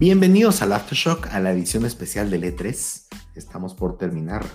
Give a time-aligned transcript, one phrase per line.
[0.00, 3.06] Bienvenidos al Aftershock, a la edición especial del E3.
[3.34, 4.46] Estamos por terminar.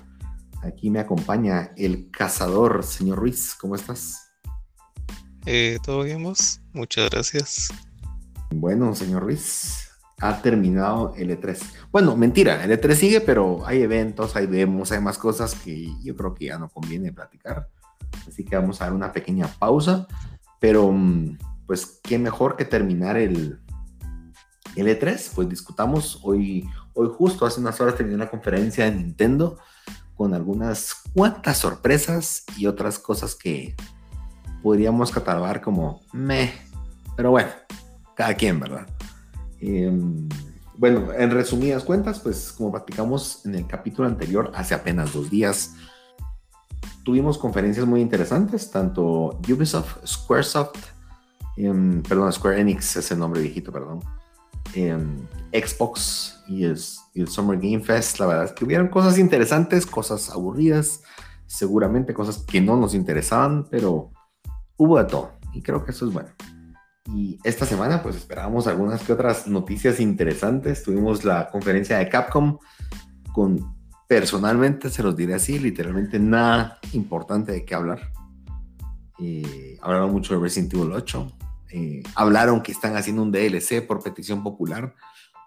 [0.63, 3.53] Aquí me acompaña el cazador, señor Ruiz.
[3.53, 4.31] ¿Cómo estás?
[5.45, 6.61] Eh, ¿Todo bien vos?
[6.73, 7.71] Muchas gracias.
[8.55, 11.59] Bueno, señor Ruiz, ha terminado el E3.
[11.91, 16.15] Bueno, mentira, el E3 sigue, pero hay eventos, hay demos, hay más cosas que yo
[16.15, 17.69] creo que ya no conviene platicar.
[18.27, 20.07] Así que vamos a dar una pequeña pausa.
[20.59, 21.37] Pero, mm,
[21.67, 23.59] pues, qué mejor que terminar el,
[24.75, 29.57] el E3, pues discutamos hoy, hoy justo hace unas horas terminé una conferencia de Nintendo
[30.15, 33.75] con algunas cuantas sorpresas y otras cosas que
[34.63, 36.53] podríamos catalogar como meh,
[37.15, 37.49] pero bueno,
[38.15, 38.87] cada quien, ¿verdad?
[39.59, 40.27] Em,
[40.77, 45.75] bueno, en resumidas cuentas, pues como platicamos en el capítulo anterior, hace apenas dos días,
[47.03, 50.77] tuvimos conferencias muy interesantes, tanto Ubisoft, Squaresoft,
[51.57, 54.01] em, perdón, Square Enix es el nombre viejito, perdón,
[55.53, 56.77] Xbox y el,
[57.27, 61.01] Summer Game Fest, la verdad es que hubieron cosas interesantes, cosas aburridas,
[61.47, 64.11] seguramente cosas que no nos interesaban, pero
[64.77, 66.29] hubo de todo y creo que eso es bueno.
[67.13, 70.83] Y esta semana pues esperábamos algunas que otras noticias interesantes.
[70.83, 72.57] Tuvimos la conferencia de Capcom
[73.31, 73.75] con
[74.07, 78.11] personalmente, se los diré así, literalmente nada importante de qué hablar.
[79.19, 81.27] Eh, hablaron mucho de Resident Evil 8,
[81.77, 84.95] eh, hablaron que están haciendo un DLC por petición popular.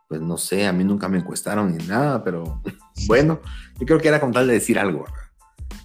[0.09, 2.61] Pues no sé, a mí nunca me encuestaron ni nada, pero
[3.07, 3.41] bueno,
[3.81, 5.07] yo creo que era con tal de decir algo.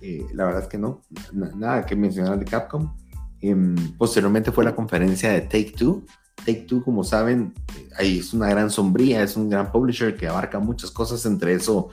[0.01, 1.01] Eh, la verdad es que no,
[1.31, 2.93] nada que mencionar de Capcom.
[3.39, 6.03] Em, posteriormente fue la conferencia de Take Two.
[6.35, 7.53] Take Two, como saben,
[7.99, 11.87] eh, es una gran sombría, es un gran publisher que abarca muchas cosas, entre eso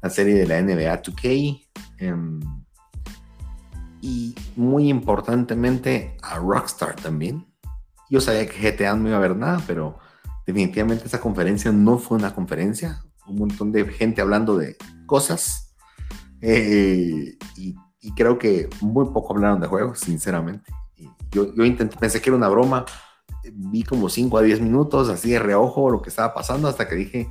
[0.00, 1.66] la serie de la NBA 2K.
[1.98, 2.38] Em,
[4.00, 7.48] y muy importantemente a Rockstar también.
[8.10, 9.98] Yo sabía que GTA no iba a haber nada, pero
[10.46, 13.02] definitivamente esa conferencia no fue una conferencia.
[13.26, 14.76] Un montón de gente hablando de
[15.06, 15.74] cosas.
[16.40, 17.76] Eh, y,
[18.16, 20.72] creo que muy poco hablaron de juegos, sinceramente.
[21.30, 22.86] yo, yo intenté, pensé que era una broma.
[23.52, 26.94] Vi como 5 a 10 minutos, así de reojo, lo que estaba pasando, hasta que
[26.94, 27.28] dije,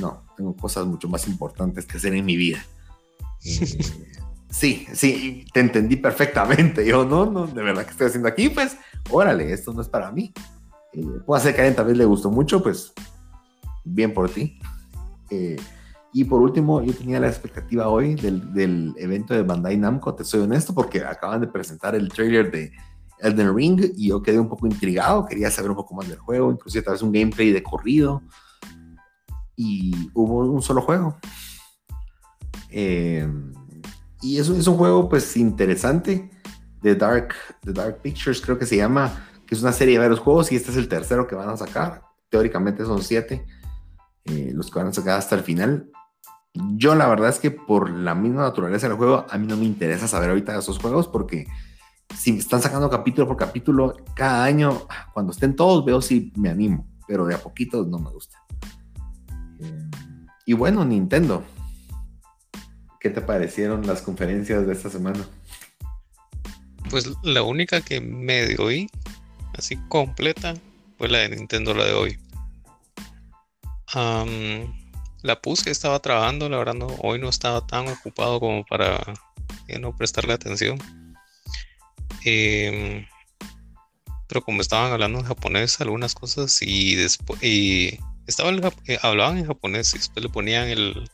[0.00, 2.64] no, tengo cosas mucho más importantes que hacer en mi vida.
[3.44, 3.78] Eh,
[4.56, 6.86] sí, sí, te entendí perfectamente.
[6.86, 8.76] Yo, no, no, de verdad que estoy haciendo aquí, pues
[9.10, 10.32] órale, esto no es para mí.
[10.92, 12.92] Eh, puede ser que a alguien tal vez le gustó mucho, pues
[13.84, 14.58] bien por ti.
[15.30, 15.56] Eh,
[16.12, 20.24] y por último, yo tenía la expectativa hoy del, del, evento de Bandai Namco, te
[20.24, 22.72] soy honesto, porque acaban de presentar el trailer de
[23.18, 26.50] Elden Ring y yo quedé un poco intrigado, quería saber un poco más del juego,
[26.50, 28.22] inclusive tal vez un gameplay de corrido.
[29.54, 31.16] Y hubo un solo juego.
[32.70, 33.26] Eh,
[34.22, 36.30] y eso es un juego pues interesante
[36.82, 40.20] The Dark, The Dark Pictures, creo que se llama, que es una serie de varios
[40.20, 42.02] juegos y este es el tercero que van a sacar.
[42.28, 43.46] Teóricamente son siete
[44.24, 45.90] eh, los que van a sacar hasta el final.
[46.76, 49.64] Yo la verdad es que por la misma naturaleza del juego, a mí no me
[49.64, 51.46] interesa saber ahorita esos juegos porque
[52.14, 56.86] si están sacando capítulo por capítulo cada año, cuando estén todos veo si me animo,
[57.06, 58.38] pero de a poquito no me gusta.
[59.60, 59.90] Eh,
[60.46, 61.42] y bueno, Nintendo,
[63.00, 65.26] ¿qué te parecieron las conferencias de esta semana?
[66.90, 68.88] Pues la única que medio oí,
[69.56, 70.54] así completa,
[70.98, 72.18] fue la de Nintendo, la de hoy.
[75.22, 79.00] la puse, estaba trabajando, la verdad no, hoy no estaba tan ocupado como para
[79.68, 80.78] eh, no prestarle atención.
[82.24, 83.06] Em,
[84.28, 88.50] pero como estaban hablando en japonés algunas cosas y después y estaba
[88.86, 91.08] eh, hablaban en japonés y después le ponían el,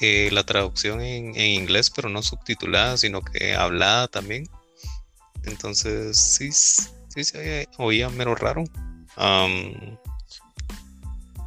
[0.00, 4.48] eh, la traducción en, inglés, pero no subtitulada, sino que hablada también.
[5.44, 8.64] Entonces, sí, sí se oía mero raro.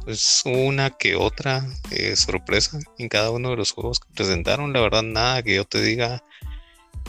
[0.04, 4.72] pues una que otra eh, sorpresa en cada uno de los juegos que presentaron.
[4.72, 6.22] La verdad, nada que yo te diga,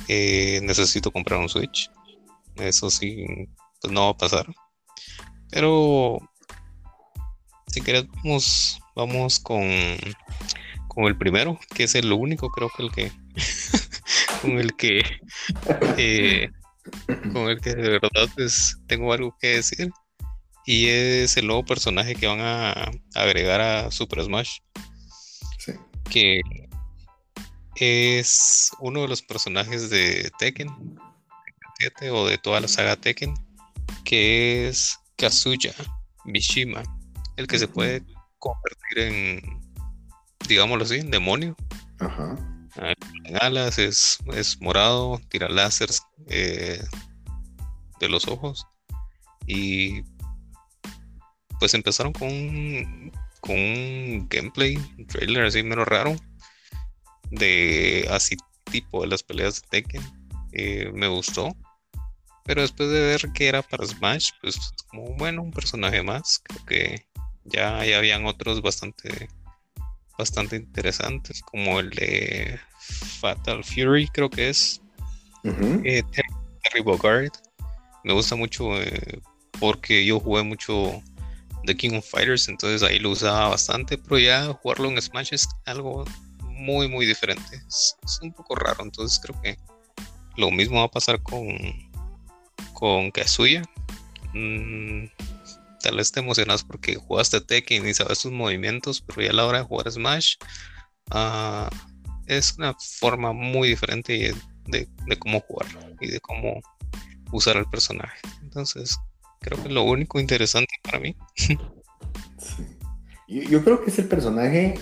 [0.07, 1.89] eh, necesito comprar un Switch.
[2.55, 3.25] Eso sí,
[3.81, 4.45] pues no va a pasar.
[5.49, 6.19] Pero
[7.67, 9.61] si queremos, vamos con
[10.93, 13.11] con el primero, que es el único, creo que el que
[14.41, 15.03] con el que
[15.97, 16.49] eh,
[17.31, 19.89] con el que de verdad pues tengo algo que decir.
[20.65, 24.59] Y es el nuevo personaje que van a agregar a Super Smash.
[26.09, 26.41] Que
[27.75, 30.69] es uno de los personajes de Tekken
[32.11, 33.33] o de toda la saga Tekken
[34.05, 35.73] que es Kazuya
[36.23, 36.83] Mishima
[37.35, 38.03] el que se puede
[38.37, 39.62] convertir en
[40.47, 41.55] digámoslo así, demonio.
[41.99, 42.35] Ajá.
[42.77, 42.93] Ah,
[43.25, 46.83] en alas, es, es morado, tira láseres eh,
[47.99, 48.65] de los ojos.
[49.45, 50.01] Y
[51.59, 56.15] pues empezaron con un, con un gameplay, un trailer así menos raro,
[57.29, 58.35] de así
[58.71, 60.01] tipo de las peleas de Tekken.
[60.51, 61.55] Eh, me gustó.
[62.45, 66.41] Pero después de ver que era para Smash, pues como bueno, un personaje más.
[66.43, 67.07] Creo que
[67.45, 69.29] ya, ya habían otros bastante,
[70.17, 72.59] bastante interesantes, como el de
[73.19, 74.81] Fatal Fury, creo que es.
[75.43, 77.31] Eh, Terry Bogard.
[78.03, 79.21] Me gusta mucho eh,
[79.59, 81.01] porque yo jugué mucho
[81.65, 85.47] The King of Fighters, entonces ahí lo usaba bastante, pero ya jugarlo en Smash es
[85.65, 86.05] algo
[86.41, 87.61] muy, muy diferente.
[87.67, 89.57] Es, un poco raro, entonces creo que
[90.37, 91.47] lo mismo va a pasar con,
[92.73, 93.63] con Kazuya.
[94.33, 95.05] Mm,
[95.83, 99.45] tal vez te emocionas porque jugaste Tekken y sabes sus movimientos, pero ya a la
[99.45, 100.35] hora de jugar Smash
[101.13, 101.67] uh,
[102.25, 104.33] es una forma muy diferente
[104.65, 104.87] de,
[105.19, 105.67] cómo jugar
[105.99, 106.61] y de cómo
[107.33, 108.17] usar el personaje.
[108.41, 108.97] Entonces,
[109.41, 111.17] creo que es lo único interesante para mí.
[113.27, 114.75] yo, creo que es el personaje,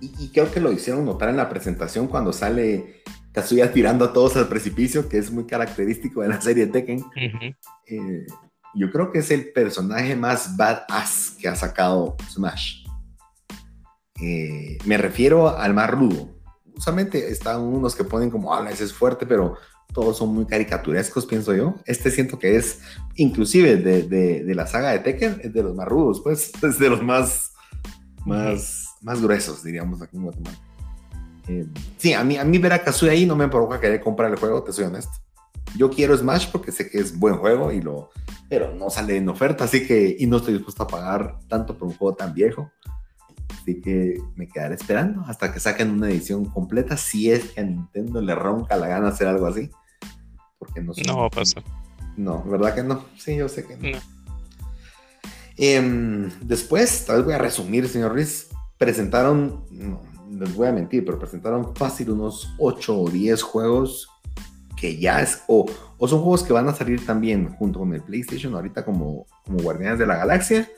[0.00, 3.02] y, creo que lo hicieron notar en la presentación cuando sale
[3.32, 7.04] Kazuya tirando a todos al precipicio, que es muy característico de la serie Tekken.
[7.86, 8.26] Eh,
[8.74, 12.84] yo creo que es el personaje más badass que ha sacado Smash.
[14.20, 16.30] Eh, me refiero al más rudo.
[16.74, 19.56] Usualmente están unos que ponen como, ah, ese es fuerte, pero
[19.92, 21.74] todos son muy caricaturescos, pienso yo.
[21.84, 22.80] Este siento que es,
[23.16, 26.88] inclusive de, de, la saga de Tekken, es de los más rudos, pues, es de
[26.88, 27.52] los más,
[28.24, 30.58] más, más gruesos, diríamos aquí en Guatemala.
[31.48, 31.66] Eh,
[31.98, 34.38] sí, a mí, a mí ver a Kazuya ahí no me provoca querer comprar el
[34.38, 35.12] juego, te soy honesto.
[35.76, 38.10] Yo quiero Smash porque sé que es buen juego y lo,
[38.48, 41.88] pero no sale en oferta, así que, y no estoy dispuesto a pagar tanto por
[41.88, 42.70] un juego tan viejo.
[43.60, 47.64] Así que me quedaré esperando hasta que saquen una edición completa, si es que a
[47.64, 49.70] Nintendo le ronca la gana hacer algo así.
[50.58, 51.62] Porque no No va a pasar.
[52.16, 53.04] No, ¿verdad que no?
[53.16, 53.98] Sí, yo sé que no.
[55.56, 58.48] Em, después, tal vez voy a resumir, señor Ruiz.
[58.78, 60.00] Presentaron, no
[60.38, 64.08] les voy a mentir, pero presentaron fácil unos 8 o 10 juegos
[64.82, 65.64] que ya es, o,
[65.96, 69.62] o son juegos que van a salir también junto con el PlayStation ahorita como, como
[69.62, 70.68] Guardianes de la Galaxia,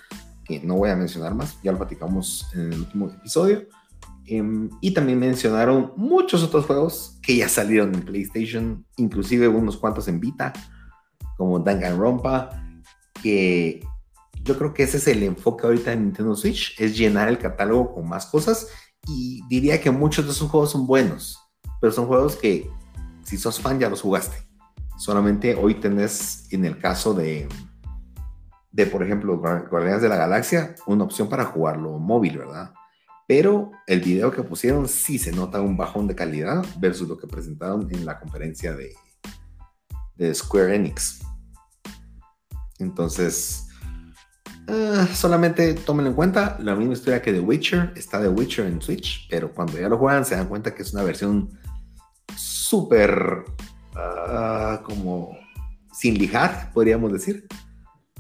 [0.45, 3.67] que no voy a mencionar más, ya lo platicamos en el último episodio.
[4.27, 10.07] Em, y también mencionaron muchos otros juegos que ya salieron en PlayStation, inclusive unos cuantos
[10.07, 10.53] en Vita,
[11.39, 12.51] como Danganronpa,
[13.23, 13.83] que
[14.43, 17.95] yo creo que ese es el enfoque ahorita en Nintendo Switch, es llenar el catálogo
[17.95, 18.69] con más cosas
[19.09, 21.39] y diría que muchos de esos juegos son buenos,
[21.81, 22.69] pero son juegos que
[23.25, 24.37] si sos fan ya los jugaste.
[24.97, 27.49] Solamente hoy tenés en el caso de,
[28.71, 32.73] de por ejemplo, Guardianes de la Galaxia, una opción para jugarlo móvil, ¿verdad?
[33.27, 37.27] Pero el video que pusieron sí se nota un bajón de calidad versus lo que
[37.27, 38.95] presentaron en la conferencia de,
[40.17, 41.23] de Square Enix.
[42.79, 43.69] Entonces,
[44.69, 47.95] uh, solamente tomen en cuenta la misma historia que The Witcher.
[47.97, 50.93] Está The Witcher en Switch, pero cuando ya lo juegan se dan cuenta que es
[50.93, 51.49] una versión
[52.75, 53.45] súper
[53.95, 55.31] ah, como
[55.93, 57.47] sin lijar, podríamos decir.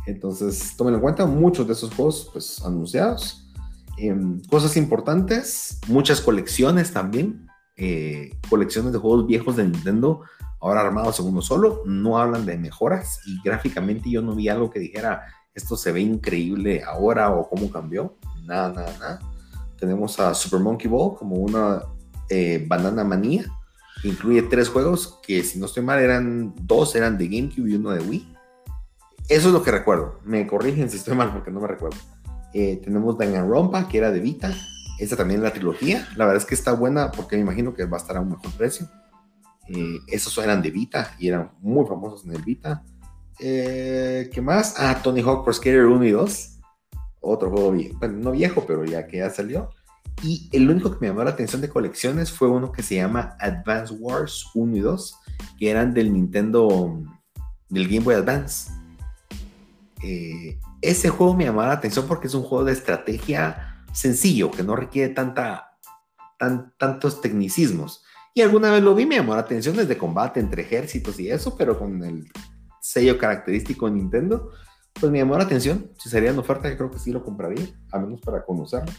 [0.06, 3.50] Entonces, tomen en cuenta muchos de esos juegos pues, anunciados.
[3.98, 7.48] Em, cosas importantes, muchas colecciones también.
[7.76, 10.20] Eh, colecciones de juegos viejos de Nintendo,
[10.60, 11.82] ahora armados en uno solo.
[11.84, 16.00] No hablan de mejoras y gráficamente yo no vi algo que dijera esto se ve
[16.00, 18.16] increíble ahora o cómo cambió.
[18.44, 19.20] Nada, nada, nada.
[19.80, 21.82] Tenemos a Super Monkey Ball como una
[22.30, 23.46] eh, banana manía
[24.08, 27.90] incluye tres juegos que, si no estoy mal, eran dos eran de GameCube y uno
[27.90, 28.34] de Wii.
[29.28, 30.20] Eso es lo que recuerdo.
[30.24, 31.96] Me corrigen si estoy mal porque no me recuerdo.
[32.52, 34.54] Eh, tenemos Danganronpa, que era de Vita.
[34.98, 36.06] Esta también la trilogía.
[36.16, 38.30] La verdad es que está buena porque me imagino que va a estar a un
[38.30, 38.88] mejor precio.
[39.68, 42.84] Eh, esos eran de Vita y eran muy famosos en el Vita.
[43.40, 44.74] Eh, ¿Qué más?
[44.78, 46.60] Ah, Tony Hawk Pro Skater 1 y 2.
[47.20, 47.98] Otro juego viejo.
[48.08, 49.70] No viejo, pero ya que ya salió.
[50.22, 53.36] Y el único que me llamó la atención de colecciones fue uno que se llama
[53.40, 55.16] Advance Wars 1 y 2,
[55.58, 57.02] que eran del Nintendo,
[57.68, 58.72] del Game Boy Advance.
[60.02, 64.62] Eh, ese juego me llamó la atención porque es un juego de estrategia sencillo, que
[64.62, 65.78] no requiere tanta,
[66.38, 68.04] tan, tantos tecnicismos.
[68.34, 71.56] Y alguna vez lo vi, me llamó la atención desde combate entre ejércitos y eso,
[71.56, 72.28] pero con el
[72.80, 74.50] sello característico de Nintendo,
[74.92, 75.90] pues me llamó la atención.
[75.98, 78.92] Si sería en oferta, yo creo que sí lo compraría, al menos para conocerlo.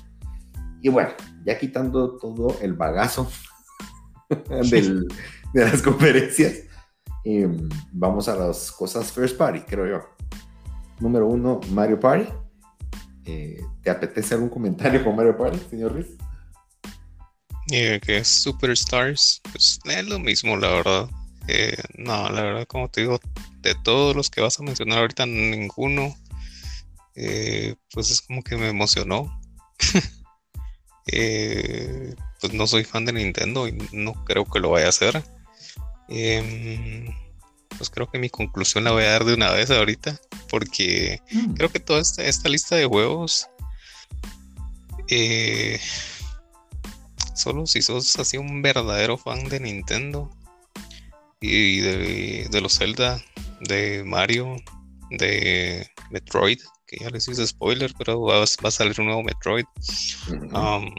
[0.86, 1.10] Y bueno,
[1.44, 3.28] ya quitando todo el bagazo
[4.30, 5.10] de
[5.56, 6.60] las conferencias,
[7.24, 10.08] em, vamos a las cosas first party, creo yo.
[11.00, 12.32] Número uno, Mario Party.
[13.26, 16.16] Eh, ¿Te apetece algún comentario con Mario Party, señor Ruiz?
[17.72, 21.10] Eh, que es Superstars, pues es lo mismo, la verdad.
[21.48, 23.20] Eh, no, la verdad, como te digo,
[23.62, 26.16] de todos los que vas a mencionar ahorita, ninguno
[27.16, 29.42] eh, pues es como que me emocionó.
[31.08, 35.24] Eh, pues no soy fan de Nintendo y no creo que lo vaya a hacer.
[36.08, 37.08] Em,
[37.78, 40.20] pues creo que mi conclusión la voy a dar de una vez ahorita,
[40.50, 41.54] porque mm.
[41.54, 43.48] creo que toda esta, lista de juegos,
[45.10, 45.80] eh,
[47.36, 50.30] solo si sos así un verdadero fan de Nintendo
[51.42, 53.22] y de, los Zelda,
[53.62, 54.56] de Mario,
[55.12, 59.66] de Metroid, que ya les hice spoiler, pero va, a salir un nuevo Metroid.
[60.54, 60.94] Um,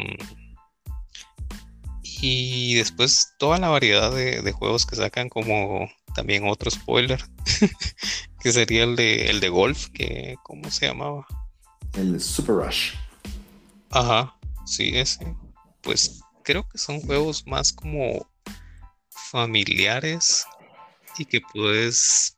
[2.02, 7.22] y después toda la variedad de, juegos que sacan como también otro spoiler
[8.40, 11.26] que sería el de el de golf que cómo se llamaba
[11.92, 12.94] el Super Rush.
[13.90, 15.34] Ajá sí ese.
[15.82, 18.28] Pues creo que son juegos más como
[19.30, 20.44] familiares
[21.18, 22.35] y que puedes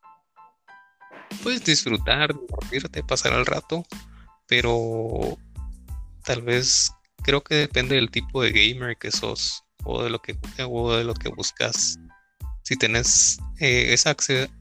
[1.43, 3.85] puedes disfrutar divertirte pasar el rato
[4.49, 5.37] pero
[6.25, 6.91] tal vez
[7.23, 10.35] creo que depende del tipo de gamer que sos o de lo que,
[10.67, 11.97] o de lo que buscas.
[12.63, 14.09] Si tenés eh, esa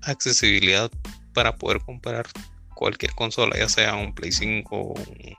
[0.02, 0.90] accesibilidad
[1.34, 2.26] para poder comprar
[2.74, 5.36] cualquier consola, ya sea un Play 5, un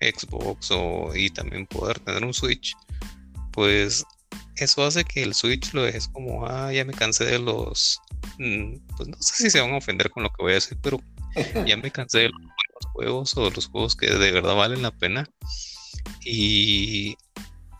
[0.00, 2.74] Xbox o, y también poder tener un Switch,
[3.52, 4.04] pues
[4.56, 8.00] eso hace que el Switch lo dejes como, ah, ya me cansé de los,
[8.36, 11.00] pues no sé si se van a ofender con lo que voy a decir, pero
[11.66, 14.90] ya me cansé de los juegos o de los juegos que de verdad valen la
[14.90, 15.28] pena.
[16.24, 17.16] Y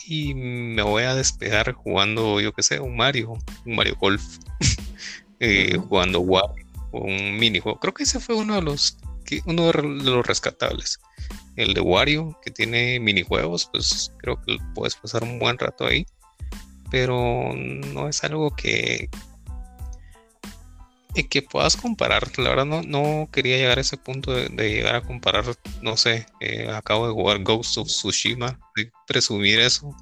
[0.06, 4.22] y me voy a despegar jugando, yo que sé, un Mario, un Mario Golf,
[5.40, 7.78] eh, jugando Wario, un minijuego.
[7.78, 8.98] Creo que ese fue uno de los
[9.46, 11.00] uno de los rescatables.
[11.56, 16.06] El de Wario, que tiene minijuegos, pues creo que puedes pasar un buen rato ahí.
[16.90, 19.08] Pero no es algo que,
[21.14, 22.38] y que puedas comparar.
[22.38, 25.44] La verdad no, no quería llegar a ese punto de, llegar a comparar,
[25.82, 29.94] no sé, eh, acabo de jugar Ghost of Tsushima, de presumir eso,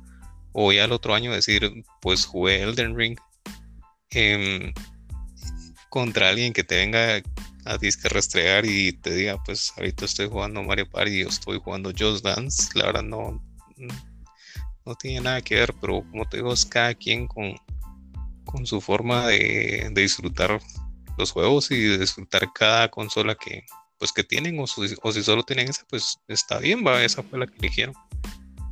[0.52, 3.18] o ya el otro año decir, pues jugué Elden Ring
[4.10, 4.72] em,
[5.88, 7.22] contra alguien que te venga
[7.64, 11.92] a disque restregar y te diga, pues ahorita estoy jugando Mario Party o estoy jugando
[11.96, 13.42] Just Dance, la verdad no,
[14.86, 17.54] no tiene nada que ver, pero como te digo, es cada quien con,
[18.44, 20.60] con su forma de, de disfrutar
[21.20, 23.64] los juegos y disfrutar cada consola que
[23.98, 27.46] pues que tienen o, si solo tienen esa pues está bien va esa fue la
[27.46, 27.94] que eligieron.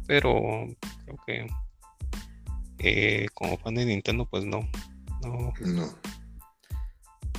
[0.06, 0.66] Pero
[1.04, 1.46] creo que
[2.78, 4.68] eh, como fan de Nintendo pues no
[5.22, 5.52] no.
[5.60, 5.88] No.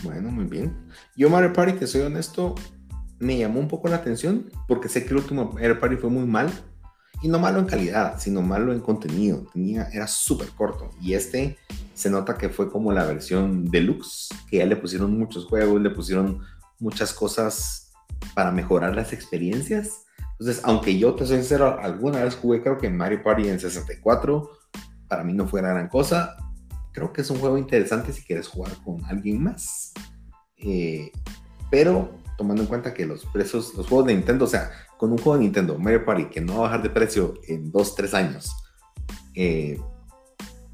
[0.04, 0.76] Bueno muy bien.
[1.16, 2.56] Yo Mario Party que soy honesto
[3.20, 6.26] me llamó un poco la atención porque sé que el último Mario Party fue muy
[6.26, 6.52] mal
[7.22, 9.46] y no malo en calidad, sino malo en contenido.
[9.54, 10.90] Tenía, era súper corto.
[11.02, 11.58] Y este
[11.94, 15.90] se nota que fue como la versión deluxe, que ya le pusieron muchos juegos, le
[15.90, 16.42] pusieron
[16.80, 17.92] muchas cosas
[18.34, 20.06] para mejorar las experiencias.
[20.40, 24.50] Entonces, aunque yo te soy sincero, alguna vez jugué creo que Mario Party en 64,
[25.10, 26.38] para mí no fue gran cosa.
[26.94, 29.92] Creo que es un juego interesante si quieres jugar con alguien más.
[30.56, 31.12] Eh,
[31.70, 35.18] pero tomando en cuenta que los precios, los juegos de Nintendo, o sea, con un
[35.18, 38.14] juego de Nintendo, Mario Party, que no va a bajar de precio en 2, 3
[38.14, 38.56] años,
[39.36, 39.78] eh,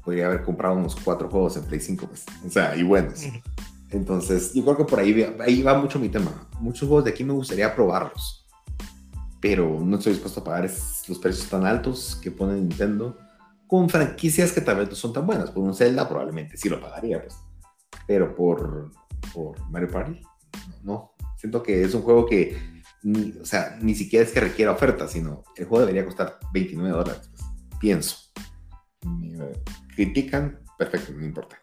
[0.04, 3.20] podría haber comprado unos 4 juegos en Play 5, pues, o sea, y buenos.
[3.90, 6.48] Entonces, yo creo que por ahí, ahí va mucho mi tema.
[6.60, 8.46] Muchos juegos de aquí me gustaría probarlos,
[9.40, 10.70] pero no estoy dispuesto a pagar
[11.08, 13.18] los precios tan altos que pone Nintendo
[13.66, 15.50] con franquicias que tal vez no son tan buenas.
[15.50, 17.34] Por un Zelda probablemente sí lo pagaría, pues,
[18.06, 18.92] pero por,
[19.34, 20.20] por Mario Party,
[20.84, 21.15] no,
[21.46, 25.06] Siento que es un juego que, ni, o sea, ni siquiera es que requiera oferta,
[25.06, 27.30] sino el juego debería costar 29 dólares.
[27.30, 27.44] Pues,
[27.78, 28.16] pienso.
[29.94, 31.56] critican, perfecto, no importa.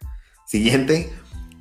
[0.46, 1.12] Siguiente,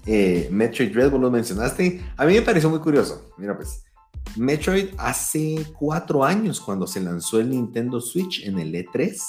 [0.05, 2.01] eh, Metroid Dread, vos lo mencionaste.
[2.15, 3.29] A mí me pareció muy curioso.
[3.37, 3.83] Mira, pues,
[4.37, 9.19] Metroid hace cuatro años, cuando se lanzó el Nintendo Switch en el E3,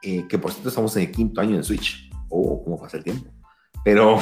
[0.00, 2.08] eh, que por cierto estamos en el quinto año de Switch.
[2.30, 3.30] Oh, cómo pasa el tiempo.
[3.84, 4.18] Pero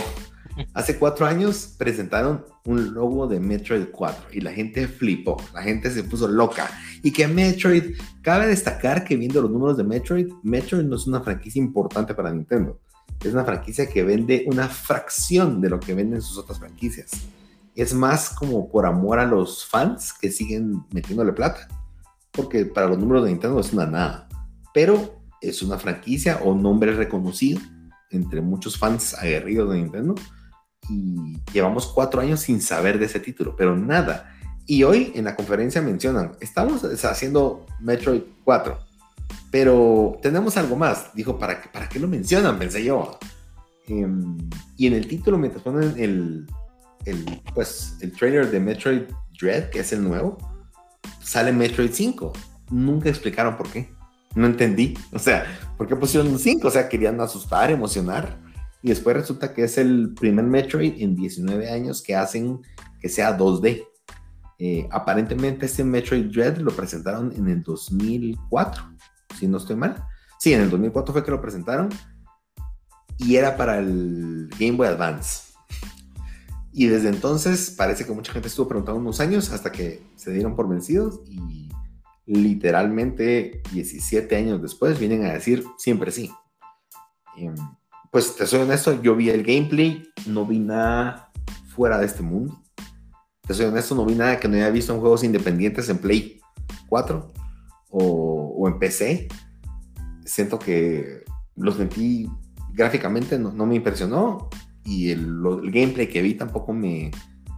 [0.75, 5.91] Hace cuatro años presentaron un logo de Metroid 4 y la gente flipó, la gente
[5.91, 6.71] se puso loca.
[7.03, 11.21] Y que Metroid, cabe destacar que viendo los números de Metroid, Metroid no es una
[11.21, 12.79] franquicia importante para Nintendo.
[13.23, 17.11] Es una franquicia que vende una fracción de lo que venden sus otras franquicias.
[17.75, 21.69] Es más como por amor a los fans que siguen metiéndole plata.
[22.33, 24.29] Porque para los números de Nintendo es una nada.
[24.73, 27.61] Pero es una franquicia o nombre reconocido
[28.11, 30.15] entre muchos fans aguerridos de Nintendo
[30.91, 34.35] y llevamos cuatro años sin saber de ese título, pero nada.
[34.67, 38.79] Y hoy en la conferencia mencionan, estamos haciendo Metroid 4,
[39.51, 41.15] pero tenemos algo más.
[41.15, 42.59] Dijo, ¿para qué, para qué lo mencionan?
[42.59, 43.19] Pensé yo.
[43.87, 44.37] Em,
[44.77, 46.47] y en el título, mientras ponen el,
[47.05, 49.03] el, pues, el trailer de Metroid
[49.41, 50.39] Dread, que es el nuevo,
[51.23, 52.33] sale Metroid 5.
[52.71, 53.93] Nunca explicaron por qué.
[54.35, 54.97] No entendí.
[55.13, 55.45] O sea,
[55.77, 56.69] ¿por qué pusieron un 5?
[56.69, 58.39] O sea, querían asustar, emocionar.
[58.83, 62.61] Y después resulta que es el primer Metroid en 19 años que hacen
[63.01, 63.87] que sea 2D.
[64.59, 68.83] Eh, aparentemente este Metroid Dread lo presentaron en el 2004,
[69.39, 70.05] si no estoy mal.
[70.39, 71.89] Sí, en el 2004 fue que lo presentaron
[73.19, 75.51] y era para el Game Boy Advance.
[76.73, 80.55] Y desde entonces parece que mucha gente estuvo preguntando unos años hasta que se dieron
[80.55, 81.69] por vencidos y
[82.27, 86.31] literalmente 17 años después vienen a decir siempre sí.
[87.37, 87.55] Em,
[88.11, 91.31] pues te soy honesto, yo vi el gameplay, no vi nada
[91.69, 92.61] fuera de este mundo.
[93.47, 96.41] Te soy honesto, no vi nada que no haya visto en juegos independientes en Play
[96.89, 97.33] 4
[97.91, 99.29] o, en PC.
[100.25, 101.25] Siento que
[101.57, 102.29] los metí
[102.73, 104.49] gráficamente, no, me impresionó
[104.85, 105.41] y el,
[105.71, 107.11] gameplay que vi tampoco me,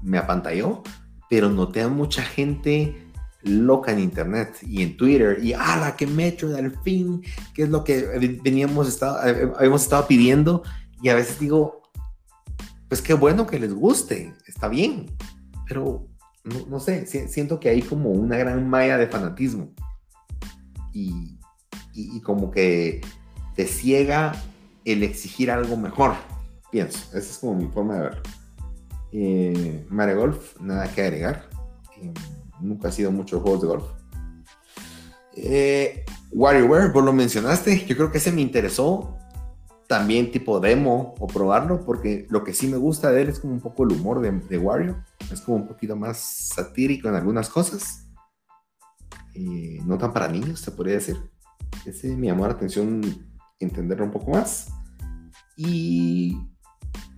[0.02, 0.82] me apantalló,
[1.30, 3.12] pero noté a mucha gente
[3.45, 7.23] loca en internet y en Twitter y ala que Metro al fin
[7.55, 10.63] que es lo que veníamos estado, eh, habíamos estado pidiendo
[11.03, 11.83] y a veces digo
[12.89, 15.11] pues qué bueno que les guste está bien
[15.67, 16.07] pero
[16.45, 19.73] no, sé siento que hay como una gran malla de fanatismo
[20.93, 21.39] y,
[21.95, 23.01] y, como que
[23.55, 24.33] te ciega
[24.85, 26.15] el exigir algo mejor
[26.71, 28.23] pienso esa es como mi forma de verlo.
[29.13, 31.49] Eh, Mare Golf nada que agregar.
[32.01, 32.13] Eh,
[32.62, 33.85] nunca ha sido mucho juegos de golf.
[35.35, 39.17] Eh, WarioWare, vos lo mencionaste, yo creo que ese me interesó
[39.87, 43.52] también tipo demo o probarlo, porque lo que sí me gusta de él es como
[43.52, 46.19] un poco el humor de, de Wario, es como un poquito más
[46.54, 48.06] satírico en algunas cosas,
[49.34, 51.17] eh, no tan para niños, se podría decir.
[51.87, 53.00] Ese me llamó la atención
[53.58, 54.69] entenderlo un poco más.
[55.56, 56.37] Y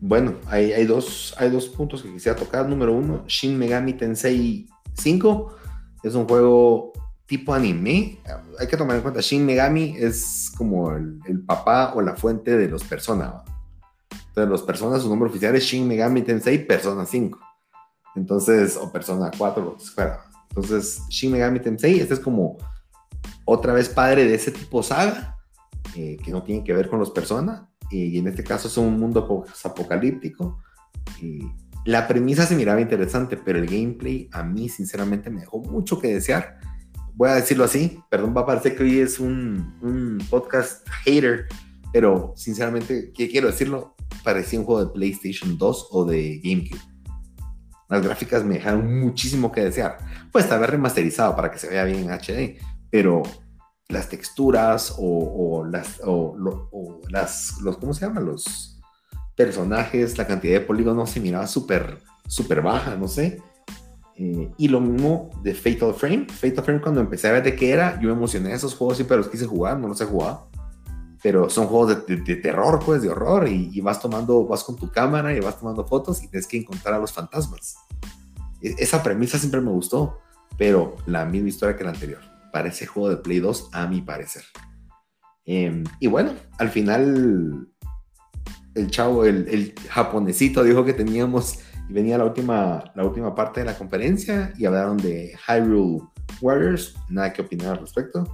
[0.01, 2.69] bueno, hay, hay, dos, hay dos puntos que quisiera tocar.
[2.69, 5.57] Número uno, Shin Megami Tensei 5
[6.03, 6.93] es un juego
[7.27, 8.19] tipo anime.
[8.59, 12.69] Hay que tomar en cuenta, Shin Megami es como el, papá o la fuente de
[12.69, 13.43] los Persona.
[14.29, 17.39] Entonces, los Persona, su nombre oficial es Shin Megami Tensei Persona 5.
[18.17, 19.77] Entonces, o Persona 4,
[20.51, 22.59] Entonces, Shin Megami Tensei, este es como
[23.45, 25.37] otra vez padre de ese tipo saga,
[25.97, 27.71] eh, que no tiene que ver con los Persona.
[27.91, 30.59] Y en este caso es un mundo apocalíptico.
[31.21, 31.41] Y
[31.85, 36.15] la premisa se miraba interesante, pero el gameplay a mí sinceramente me dejó mucho que
[36.15, 36.59] desear.
[37.15, 41.47] Voy a decirlo así, perdón, va a parecer que hoy es un, podcast hater,
[41.93, 43.95] pero sinceramente, ¿qué quiero decirlo?
[44.25, 46.81] Parecía un juego de PlayStation 2 o de GameCube.
[47.91, 49.99] Las gráficas me dejaron muchísimo que desear.
[50.33, 52.59] Pues vez remasterizado para que se vea bien en HD,
[52.91, 53.23] pero
[53.89, 56.35] las texturas o, las, o,
[57.11, 58.25] las, los, ¿cómo se llaman?
[58.25, 58.74] Los,
[59.37, 63.43] personajes, la cantidad de polígonos se miraba súper, súper baja, no sé.
[64.17, 66.27] Eh, y lo mismo de Fatal Frame.
[66.29, 68.97] Fatal Frame, cuando empecé a ver de qué era, yo me emocioné de esos juegos,
[68.97, 70.49] siempre los quise jugar, no los he jugado.
[71.23, 73.49] Pero son juegos de, terror, pues, de horror.
[73.49, 76.95] Y, vas tomando, vas con tu cámara y vas tomando fotos y tienes que encontrar
[76.95, 77.77] a los fantasmas.
[78.61, 80.19] E, esa premisa siempre me gustó,
[80.59, 82.21] pero la misma historia que la anterior.
[82.53, 84.45] Parece juego de Play 2, a mi parecer.
[85.47, 87.69] Em, y bueno, al final
[88.75, 91.59] el chavo, el, japonesito dijo que teníamos,
[91.89, 96.03] y venía la última, la última parte de la conferencia y hablaron de Hyrule
[96.41, 98.25] Warriors, nada que opinar al respecto.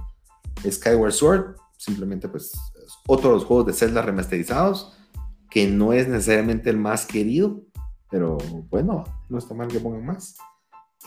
[0.67, 2.51] Skyward Sword, simplemente pues
[3.07, 4.97] otro de los juegos de Zelda remasterizados,
[5.49, 7.61] que no es necesariamente el más querido,
[8.09, 8.37] pero
[8.69, 10.37] bueno, no está mal que pongan más.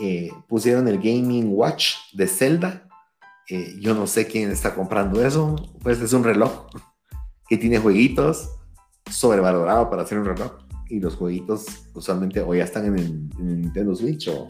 [0.01, 2.89] Eh, pusieron el Gaming Watch de Zelda.
[3.49, 5.55] Eh, yo no sé quién está comprando eso.
[5.83, 6.67] Pues es un reloj
[7.49, 8.51] que tiene jueguitos
[9.11, 10.53] sobrevalorado para hacer un reloj.
[10.89, 14.49] Y los jueguitos usualmente o ya están en el, Nintendo Switch o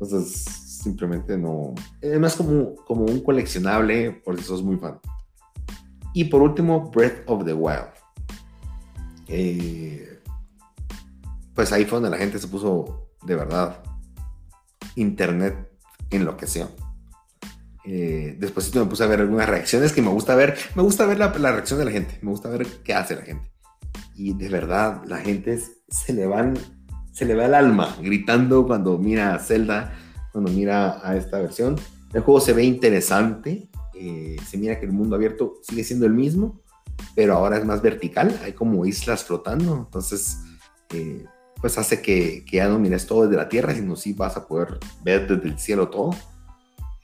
[0.00, 0.44] entonces
[0.82, 1.74] simplemente no.
[2.00, 4.98] Es más como, como un coleccionable por si sos muy fan.
[6.14, 7.88] Y por último, Breath of the Wild.
[9.28, 10.20] Eh,
[11.54, 13.82] pues ahí fue donde la gente se puso de verdad.
[14.96, 15.70] Internet
[16.10, 16.68] enloqueció.
[17.84, 20.56] Eh, después me puse a ver algunas reacciones que me gusta ver.
[20.74, 22.18] Me gusta ver la, la, reacción de la gente.
[22.20, 23.52] Me gusta ver qué hace la gente
[24.14, 26.54] y de verdad la gente se le van,
[27.12, 29.92] se le va el alma gritando cuando mira a Zelda,
[30.32, 31.76] cuando mira a esta versión.
[32.12, 36.12] El juego se ve interesante, eh, se mira que el mundo abierto sigue siendo el
[36.12, 36.60] mismo,
[37.14, 40.38] pero ahora es más vertical, hay como islas flotando, entonces
[40.90, 41.24] eh,
[41.60, 44.46] pues hace que, que, ya no mires todo desde la tierra, sino sí vas a
[44.46, 46.10] poder ver desde el cielo todo.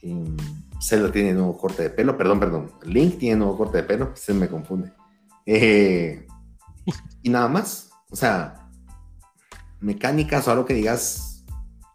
[0.02, 0.36] Eh,
[0.80, 4.32] Zelda tiene nuevo corte de pelo, perdón, perdón, Link tiene nuevo corte de pelo, se
[4.34, 4.92] me confunde.
[5.44, 6.26] Eh,
[7.22, 7.90] y nada más.
[8.10, 8.68] O sea,
[9.80, 11.44] mecánicas o algo que digas,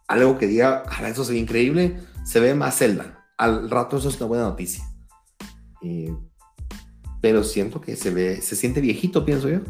[0.06, 3.26] algo que diga, ah, eso sería increíble, se ve más Zelda.
[3.36, 4.84] Al rato eso es una buena noticia.
[7.20, 9.60] Pero siento que se ve, se siente viejito, pienso yo.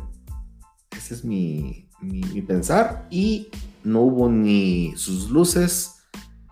[0.90, 3.06] Ese es mi, mi, pensar.
[3.10, 3.48] Y
[3.82, 6.02] no hubo ni sus luces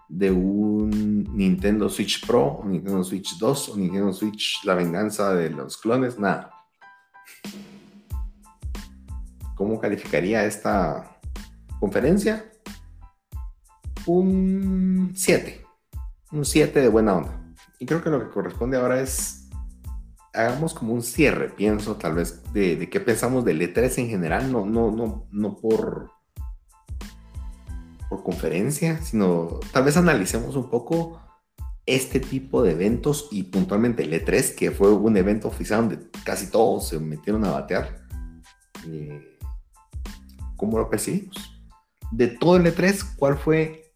[0.09, 5.51] de un Nintendo Switch Pro, o Nintendo Switch 2, o Nintendo Switch La Venganza de
[5.51, 6.51] los Clones, nada.
[9.55, 11.19] ¿Cómo calificaría esta
[11.81, 12.45] conferencia?
[14.07, 15.65] Un 7.
[16.33, 17.55] Un 7 de buena onda.
[17.79, 19.43] Y creo que lo que corresponde ahora es
[20.33, 24.65] hagamos como un cierre, pienso, tal vez, de, qué pensamos del E3 en general, no,
[24.65, 26.11] no, no, no por,
[28.09, 31.21] por conferencia, sino tal vez analicemos un poco
[31.85, 36.51] este tipo de eventos y puntualmente el E3, que fue un evento oficial donde casi
[36.51, 38.03] todos se metieron a batear.
[38.87, 39.32] Eh,
[40.57, 41.37] ¿Cómo lo percibimos?
[42.11, 43.93] De todo el E3, ¿cuál fue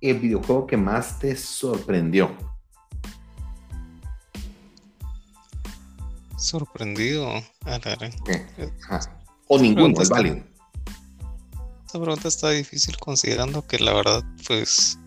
[0.00, 2.36] el videojuego que más te sorprendió?
[6.36, 7.42] Sorprendido.
[9.48, 10.36] O ninguno, es válido.
[11.86, 14.98] Esta pregunta está difícil considerando que la verdad, pues,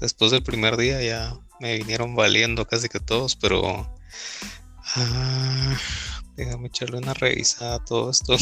[0.00, 3.92] después del primer día ya me vinieron valiendo casi que todos, pero
[4.96, 5.76] ah,
[6.36, 8.36] déjame echarle una revisada a todo esto.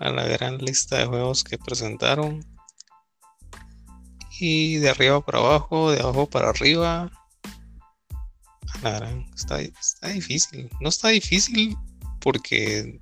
[0.00, 2.44] A la gran lista de juegos que presentaron.
[4.40, 7.10] Y de arriba para abajo, de abajo para arriba,
[9.34, 10.70] está, está difícil.
[10.80, 11.76] No está difícil
[12.20, 12.98] porque.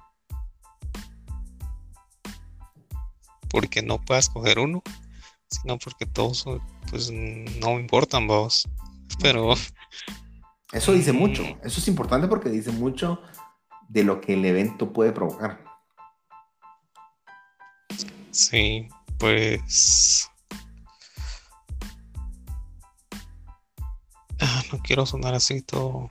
[3.51, 4.83] Porque no puedas coger uno,
[5.49, 6.45] sino porque todos
[6.91, 8.69] pues no me importan vos.
[9.21, 9.55] Pero.
[10.73, 11.17] Eso dice mm.
[11.17, 11.43] mucho.
[11.63, 13.21] Eso es importante porque dice mucho
[13.89, 15.66] de lo que el evento puede provocar.
[18.37, 18.87] Sí,
[19.19, 20.31] pues.
[24.39, 26.11] Ah, no quiero sonar así todo,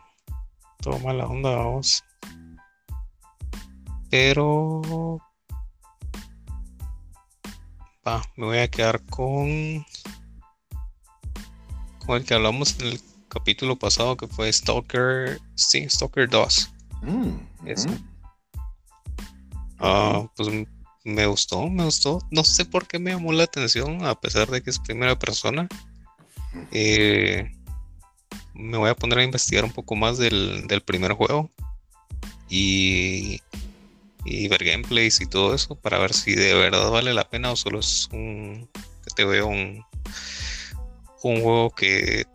[0.81, 2.03] todo mala onda, vamos.
[4.09, 5.19] Pero
[8.05, 9.85] va, me voy a quedar con
[12.03, 16.73] con el que hablamos en el capítulo pasado que fue Stalker, sí, Stalker 2.
[17.03, 17.35] Mm,
[19.79, 20.49] ah, pues
[21.05, 22.19] me gustó, me gustó.
[22.31, 25.69] No sé por qué me llamó la atención, a pesar de que es primera persona.
[26.71, 27.51] Eh,
[28.53, 31.51] me voy a poner a investigar un poco más del, primer juego
[32.49, 33.41] y,
[34.23, 37.55] y, ver gameplays y todo eso para ver si de verdad vale la pena o
[37.55, 38.69] solo es un
[39.03, 39.83] que te veo un,
[41.23, 42.25] un juego que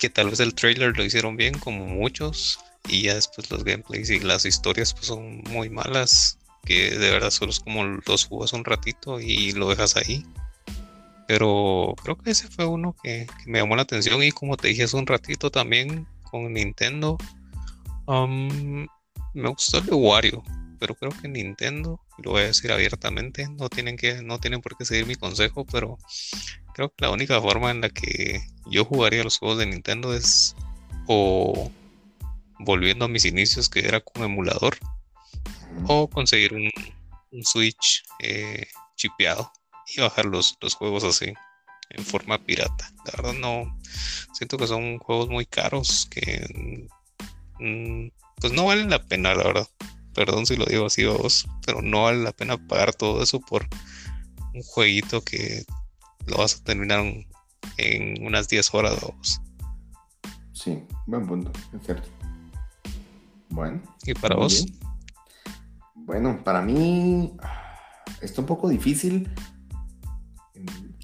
[0.00, 4.10] que tal vez el trailer lo hicieron bien como muchos y ya después los gameplays
[4.10, 8.52] y las historias pues son muy malas que de verdad solo es como los jugas
[8.52, 10.24] un ratito y lo dejas ahí.
[11.26, 14.84] Pero creo que ese fue uno que, me llamó la atención y como te dije
[14.84, 17.18] hace un ratito también con Nintendo,
[18.06, 18.86] um,
[19.34, 20.42] me gustó el de Wario,
[20.78, 24.76] pero creo que Nintendo, lo voy a decir abiertamente, no tienen, que, no tienen por
[24.76, 25.98] qué seguir mi consejo, pero
[26.74, 30.56] creo que la única forma en la que yo jugaría los juegos de Nintendo es
[31.06, 31.70] o
[32.58, 34.76] volviendo a mis inicios que era con emulador
[35.86, 36.70] o conseguir un,
[37.44, 39.50] Switch eh, chipeado
[39.96, 41.32] y bajar los, juegos así
[41.90, 42.92] en forma pirata.
[43.06, 43.78] La verdad no,
[44.34, 46.88] siento que son juegos muy caros que
[47.58, 48.08] mm,
[48.40, 49.68] pues no valen la pena, la verdad.
[50.14, 53.66] Perdón si lo digo así vos, pero no vale la pena pagar todo eso por
[54.52, 55.64] un jueguito que
[56.26, 57.02] lo vas a terminar
[57.78, 59.40] en unas 10 horas vos.
[60.52, 62.08] Sí, buen punto, es cierto.
[63.48, 63.82] Bueno.
[64.04, 64.66] ¿Y para vos?
[66.04, 67.36] Bueno, para mí
[68.20, 69.32] está un poco difícil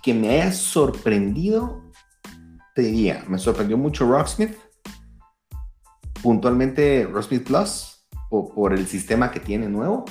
[0.03, 1.83] que me haya sorprendido,
[2.75, 4.57] te diría, me sorprendió mucho Rocksmith,
[6.23, 10.05] puntualmente Rocksmith Plus, por, el sistema que tiene nuevo.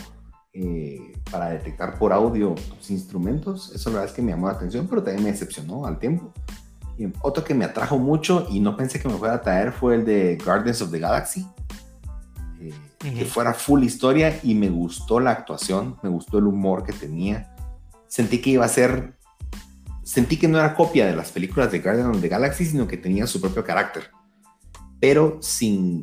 [0.54, 3.72] Eh, para detectar por audio tus instrumentos.
[3.76, 6.34] Eso la verdad es que me llamó la atención, pero también me decepcionó al tiempo.
[7.22, 10.06] Otro que me atrajo mucho y no pensé que me fuera a traer fue el
[10.06, 11.46] de Guardians of the Galaxy.
[13.00, 17.56] Que fuera full historia y me gustó la actuación, me gustó el humor que tenía.
[18.08, 19.18] Sentí que iba a ser
[20.08, 22.96] sentí que no era copia de las películas de Guardians of the Galaxy, sino que
[22.96, 24.10] tenía su propio carácter,
[25.02, 26.02] pero sin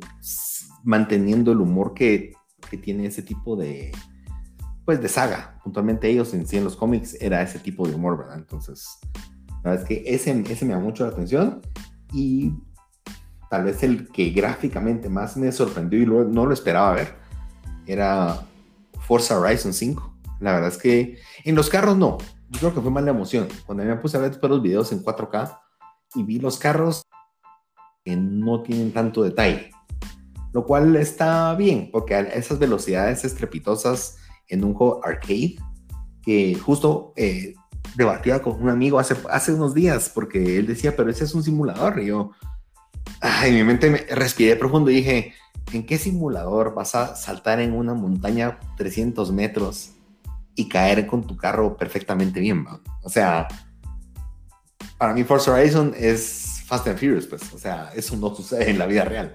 [0.82, 2.34] manteniendo el humor que,
[2.68, 3.92] que tiene ese tipo de,
[4.84, 5.58] pues de saga.
[5.64, 8.36] Puntualmente ellos en sí en los cómics era ese tipo de humor, ¿verdad?
[8.36, 8.86] Entonces,
[9.62, 11.62] la verdad es que ese, ese me llamó mucho la atención
[12.12, 12.52] y
[13.54, 17.14] tal vez el que gráficamente más me sorprendió y no lo esperaba ver
[17.86, 18.44] era
[19.06, 20.16] Forza Horizon 5.
[20.40, 22.18] La verdad es que en los carros no,
[22.50, 23.46] yo creo que fue más la emoción.
[23.64, 25.56] Cuando me puse a ver después los videos en 4K
[26.16, 27.04] y vi los carros
[28.04, 29.70] que no tienen tanto detalle,
[30.52, 34.16] lo cual está bien, porque a esas velocidades estrepitosas
[34.48, 35.54] en un juego arcade,
[36.24, 37.54] que justo eh,
[37.94, 41.44] debatía con un amigo hace, hace unos días, porque él decía, pero ese es un
[41.44, 42.32] simulador, y yo,
[43.20, 45.34] ay, mi mente me respiré profundo y dije,
[45.72, 49.92] ¿en qué simulador vas a saltar en una montaña 300 metros
[50.54, 52.66] y caer con tu carro perfectamente bien?
[53.02, 53.48] O sea,
[54.98, 58.78] para mí Forza Horizon es Fast and Furious, pues, o sea, eso no sucede en
[58.78, 59.34] la vida real.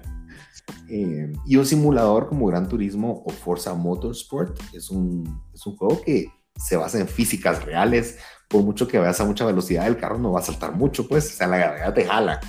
[0.88, 6.00] Eh, y un simulador como Gran Turismo o Forza Motorsport es un, es un juego
[6.02, 8.18] que se basa en físicas reales.
[8.48, 11.32] Por mucho que vayas a mucha velocidad, el carro no va a saltar mucho, pues,
[11.32, 12.40] o sea, la gravedad te jala.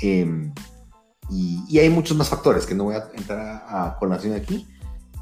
[0.00, 0.52] Em,
[1.30, 4.66] y, hay muchos más factores que no voy a entrar a, colación aquí,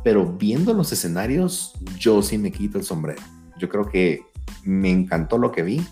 [0.02, 3.22] pero viendo los escenarios, yo sí me quito el sombrero.
[3.58, 4.22] Yo creo que
[4.64, 5.86] me encantó lo que vi.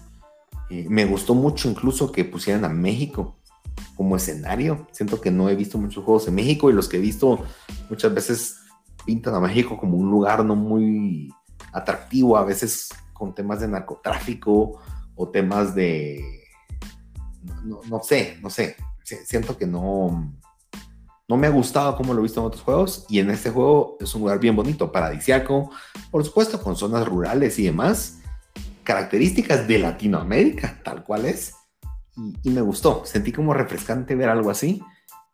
[0.71, 3.37] Eh, me gustó mucho incluso que pusieran a México
[3.97, 4.89] como escenario.
[4.93, 7.45] Siento que no he visto muchos juegos en México y los que he visto
[7.89, 8.57] muchas veces
[9.05, 11.33] pintan a México como un lugar no muy
[11.73, 14.81] atractivo, a veces con temas de narcotráfico
[15.15, 16.40] o temas de...
[17.65, 18.77] No, sé, no sé
[19.25, 20.33] siento que no,
[21.29, 23.97] no me ha gustado como lo he visto en otros juegos y en este juego
[24.01, 25.71] es un lugar bien bonito, paradisiaco,
[26.11, 28.19] por supuesto con zonas rurales y demás,
[28.85, 31.55] características de Latinoamérica, tal cual es,
[32.43, 34.83] y, me gustó, sentí como refrescante ver algo así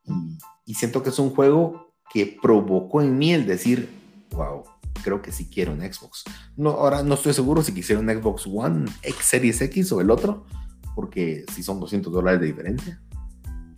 [0.04, 3.90] y, y, siento que es un juego que provocó en mí el decir,
[4.30, 4.62] wow,
[5.02, 6.22] creo que sí quiero un Xbox.
[6.56, 10.10] No, ahora no estoy seguro si quisiera un Xbox One X Series X o el
[10.10, 10.46] otro,
[10.96, 13.00] porque si son 200 dólares de diferencia.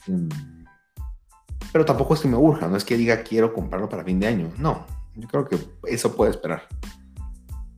[0.06, 0.28] Mm.
[1.72, 4.28] Pero tampoco es que me urja, no es que diga quiero comprarlo para fin de
[4.28, 4.52] año.
[4.56, 6.68] No, yo creo que eso puede esperar.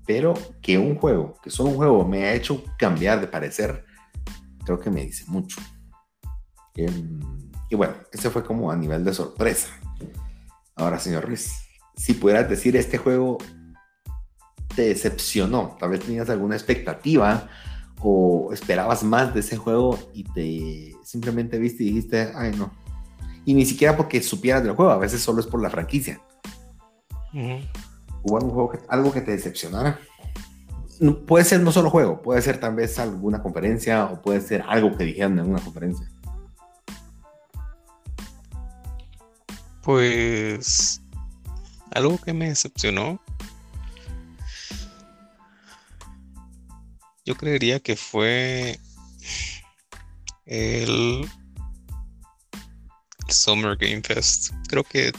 [0.07, 3.87] Pero que un juego, que solo un juego me ha hecho cambiar de parecer,
[4.65, 5.59] creo que me dice mucho.
[6.75, 7.19] Em,
[7.71, 9.71] y bueno, ese fue como a nivel de sorpresa.
[10.77, 11.51] Ahora, señor Ruiz,
[11.97, 13.39] si pudieras decir este juego
[14.75, 17.49] te decepcionó, tal vez tenías alguna expectativa
[18.03, 22.73] o esperabas más de ese juego y te simplemente viste y dijiste, ay no.
[23.45, 26.21] Y ni siquiera porque supieras del juego, a veces solo es por la franquicia.
[28.23, 29.99] ¿Hubo algún juego algo que te decepcionara?
[31.27, 34.97] puede ser no solo juego, puede ser tal vez alguna conferencia o puede ser algo
[34.97, 36.07] que dijeron en una conferencia.
[39.83, 41.01] Pues
[41.91, 43.19] algo que me decepcionó
[47.31, 48.81] Yo creería que fue
[50.47, 51.31] el,
[53.29, 54.51] Summer Game Fest.
[54.67, 55.13] Creo que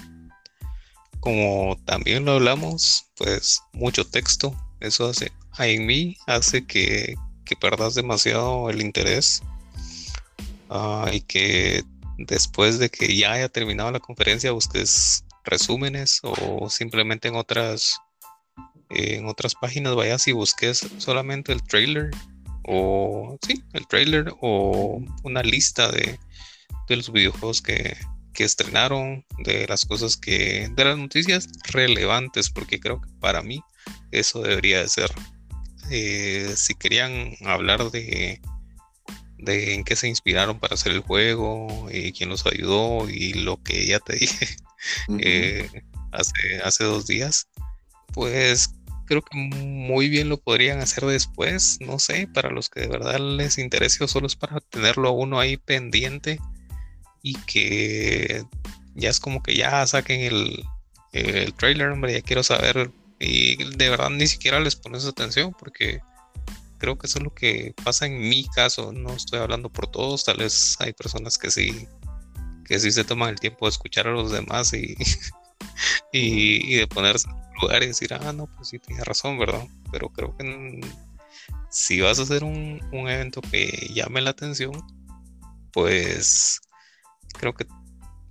[1.22, 4.54] como también lo hablamos, pues mucho texto.
[4.82, 9.42] Eso hace, en mí hace que, que perdas demasiado el interés.
[10.70, 11.82] Ah, y que
[12.18, 18.02] después de que ya haya terminado la conferencia busques resúmenes o simplemente en otras
[18.94, 22.12] en otras páginas vayas y busques solamente el trailer
[22.64, 26.20] o sí, el trailer o una lista de,
[26.90, 27.96] los videojuegos que,
[28.38, 33.62] estrenaron, de las cosas que, de las noticias relevantes, porque creo que para mí
[34.12, 35.12] eso debería de ser.
[35.92, 38.42] Eh, si querían hablar de,
[39.38, 43.62] de en qué se inspiraron para hacer el juego, y quién los ayudó y lo
[43.62, 44.48] que ya te dije
[45.20, 45.70] eh,
[46.12, 47.48] hace, hace dos días,
[48.14, 48.72] pues
[49.12, 53.20] creo que muy bien lo podrían hacer después, no sé, para los que de verdad
[53.20, 56.40] les interese o solo es para tenerlo a uno ahí pendiente
[57.22, 58.46] y que
[58.96, 60.64] ya es como que ya saquen el,
[61.12, 66.00] el trailer, hombre, ya quiero saber y de verdad ni siquiera les pones atención porque
[66.78, 70.24] creo que eso es lo que pasa en mi caso, no estoy hablando por todos,
[70.24, 71.86] tal vez hay personas que sí
[72.64, 74.96] que sí se toman el tiempo de escuchar a los demás y,
[76.12, 77.28] y, y de ponerse
[77.62, 79.66] lugar y decir, ah, no, pues sí, tienes razón, ¿verdad?
[79.92, 80.82] Pero creo que
[81.70, 84.74] si vas a hacer un, evento que llame la atención,
[85.72, 86.60] pues
[87.40, 87.66] creo que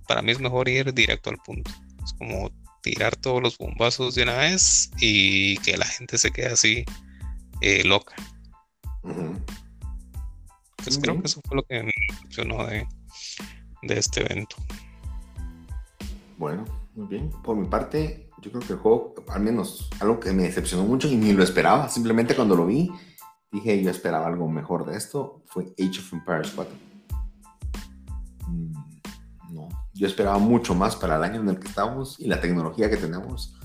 [0.07, 1.71] para mí es mejor ir directo al punto.
[2.03, 6.47] Es como tirar todos los bombazos de una vez y que la gente se quede
[6.47, 6.85] así
[7.61, 8.15] eh, loca.
[10.77, 12.87] Pues creo que eso fue lo que me decepcionó de,
[13.83, 14.55] de este evento.
[16.37, 17.29] Bueno, muy bien.
[17.43, 21.07] Por mi parte, yo creo que el juego, al menos algo que me decepcionó mucho
[21.07, 22.91] y ni lo esperaba, simplemente cuando lo vi,
[23.51, 26.73] dije yo esperaba algo mejor de esto, fue Age of Empires 4.
[28.47, 28.73] Mm,
[29.53, 32.89] no, yo esperaba mucho más para el año en el que estamos y la tecnología
[32.89, 33.57] que tenemos,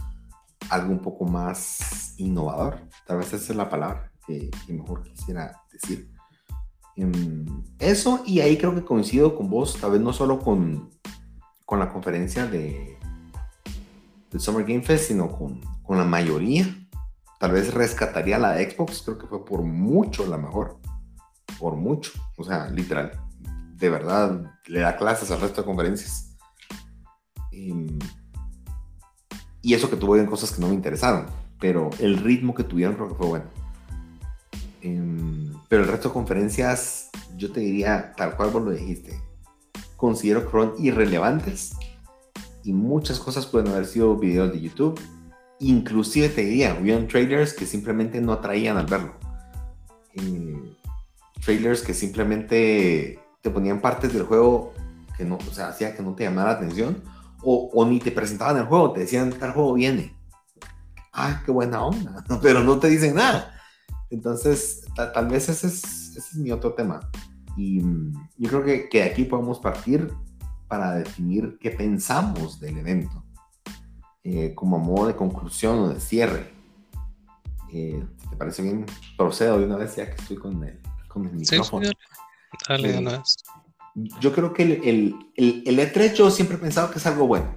[0.70, 6.10] algo un poco más innovador, tal vez esa es la palabra, que, mejor quisiera decir.
[6.96, 10.90] Em, eso, y ahí creo que coincido con vos, tal vez no solo con,
[11.64, 12.96] con la conferencia de,
[14.40, 16.66] Summer Game Fest, sino con, con la mayoría.
[17.38, 20.78] Tal vez rescataría la Xbox, creo que fue por mucho la mejor.
[21.58, 22.12] Por mucho.
[22.36, 23.12] O sea, literal.
[23.74, 26.34] De verdad, le da clases al resto de conferencias.
[27.52, 27.98] Em,
[29.62, 31.26] y eso que tuvo cosas que no me interesaron.
[31.60, 33.46] Pero el ritmo que tuvieron creo que fue bueno.
[34.80, 39.20] Em, pero el resto de conferencias, yo te diría, tal cual vos lo dijiste,
[39.96, 41.74] considero que fueron irrelevantes
[42.66, 45.00] y muchas cosas pueden haber sido videos de YouTube.
[45.60, 49.14] Inclusive te diría, hubieron trailers que simplemente no atraían al verlo.
[50.14, 50.76] Eh,
[51.44, 54.74] trailers que simplemente te ponían partes del juego
[55.16, 57.02] que no, o sea, hacía que no te llamara la atención
[57.42, 60.16] o, o ni te presentaban el juego, te decían tal juego viene.
[61.12, 63.54] Ah, qué buena onda, pero no te dicen nada.
[64.10, 67.00] Entonces, tal vez ese es, mi otro tema.
[67.56, 70.12] Y mm, yo creo que, que de aquí podemos partir
[70.68, 73.24] para definir qué pensamos del evento,
[74.24, 76.52] eh, como modo de conclusión o de cierre.
[77.72, 78.86] Eh, ¿Te parece bien?
[79.16, 81.88] Procedo de una vez ya que estoy con el, con el micrófono.
[82.68, 83.36] Dale, de una vez.
[84.20, 87.26] Yo creo que el, el, el, el E3 yo siempre he pensado que es algo
[87.26, 87.56] bueno.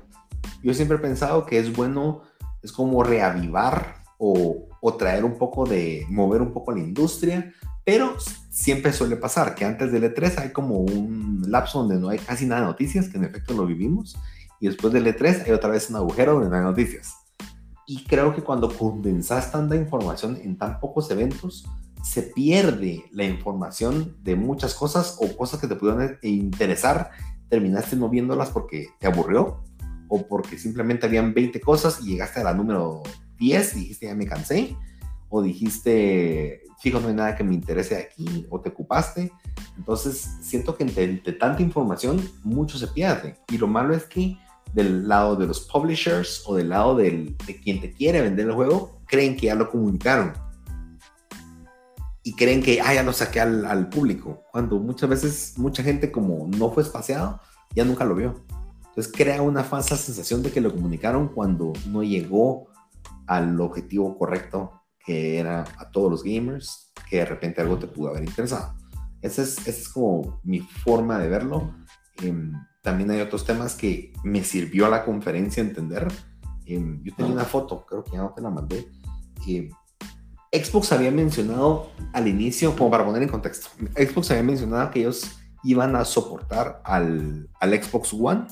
[0.64, 2.22] Yo siempre he pensado que es bueno,
[2.62, 8.16] es como reavivar o, o traer un poco de, mover un poco la industria, pero
[8.50, 12.46] siempre suele pasar que antes del E3 hay como un lapso donde no hay casi
[12.46, 14.18] nada de noticias, que en efecto lo vivimos,
[14.60, 17.16] y después del E3 hay otra vez un agujero donde no hay noticias.
[17.86, 21.68] Y creo que cuando condensas tanta información en tan pocos eventos,
[22.04, 27.12] se pierde la información de muchas cosas o cosas que te pudieron interesar,
[27.50, 29.64] terminaste no viéndolas porque te aburrió
[30.08, 33.04] o porque simplemente habían 20 cosas y llegaste a la número
[33.38, 34.76] 10 y dijiste ya me cansé
[35.30, 39.32] o dijiste fijo no hay nada que me interese aquí o te ocupaste.
[39.78, 43.38] Entonces siento que entre, tanta información mucho se pierde.
[43.50, 44.38] Y lo malo es que
[44.74, 48.54] del lado de los publishers o del lado del, de quien te quiere vender el
[48.54, 50.34] juego creen que ya lo comunicaron.
[52.24, 54.44] Y creen que ah, ya lo saqué al, al público.
[54.52, 57.40] Cuando muchas veces mucha gente como no fue espaciado
[57.76, 58.44] ya nunca lo vio.
[58.90, 62.68] Entonces crea una falsa sensación de que lo comunicaron cuando no llegó
[63.28, 64.79] al objetivo correcto
[65.10, 68.76] que era a todos los gamers, que de repente algo te pudo haber interesado.
[69.24, 71.74] Esa es, esa es como mi forma de verlo.
[72.22, 72.52] Eh,
[72.84, 76.08] también hay otros temas que me sirvió a la conferencia entender.
[76.68, 78.88] Eh, yo tenía una foto, creo que ya no te la mandé.
[79.48, 79.72] Eh,
[80.54, 85.40] Xbox había mencionado al inicio, como para poner en contexto, Xbox había mencionado que ellos
[85.64, 88.46] iban a soportar al, al Xbox One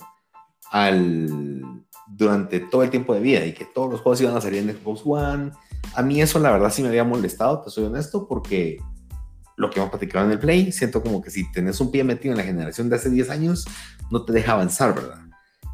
[0.72, 4.68] al, durante todo el tiempo de vida y que todos los juegos iban a salir
[4.68, 5.52] en Xbox One.
[5.94, 8.78] A mí eso la verdad sí me había molestado, te soy honesto, porque
[9.56, 12.34] lo que hemos platicado en el Play, siento como que si tenés un pie metido
[12.34, 13.66] en la generación de hace 10 años,
[14.12, 15.20] no te deja avanzar, ¿verdad?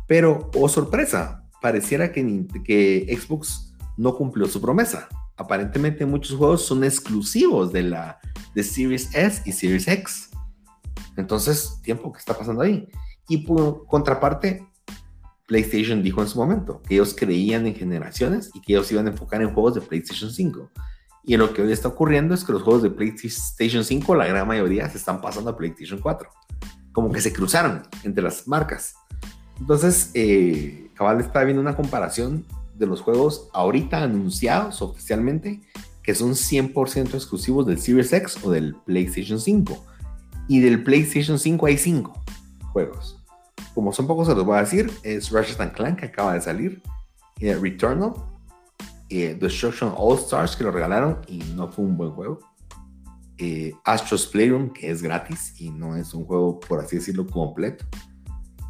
[0.08, 5.10] Pero, oh sorpresa, pareciera que, que Xbox no cumplió su promesa.
[5.36, 8.20] Aparentemente muchos juegos son exclusivos de la
[8.56, 10.30] de Series S y Series X.
[11.18, 12.88] Entonces, tiempo, ¿qué está pasando ahí?
[13.28, 14.66] Y por contraparte,
[15.46, 19.12] PlayStation dijo en su momento, que ellos creían en generaciones y que ellos iban a
[19.12, 20.72] enfocar en juegos de PlayStation 5.
[21.26, 24.48] Y lo que hoy está ocurriendo es que los juegos de PlayStation 5, la gran
[24.48, 26.30] mayoría, se están pasando a PlayStation 4.
[26.92, 28.96] Como que se cruzaron entre las marcas.
[29.60, 35.62] Entonces, eh, Cabal está viendo una comparación de los juegos ahorita anunciados oficialmente,
[36.02, 39.86] que son 100% exclusivos del Series X o del PlayStation 5.
[40.50, 42.14] Y del PlayStation 5 hay 5
[42.74, 43.23] juegos
[43.74, 44.92] como son pocos, se los voy a decir.
[45.04, 46.82] Es Ratchet Clank, que acaba de salir.
[47.40, 48.14] Returnal.
[49.10, 52.40] Eh, Destruction All Stars, que lo regalaron y no fue un buen juego.
[53.84, 57.86] Astro's Playroom, que es gratis y no es un juego, por así decirlo, completo.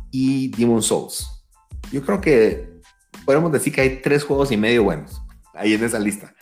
[0.10, 1.46] Y Demon Souls.
[1.92, 2.82] Yo creo que
[3.26, 5.22] podemos decir que hay tres juegos y medio buenos
[5.54, 6.34] ahí en esa lista.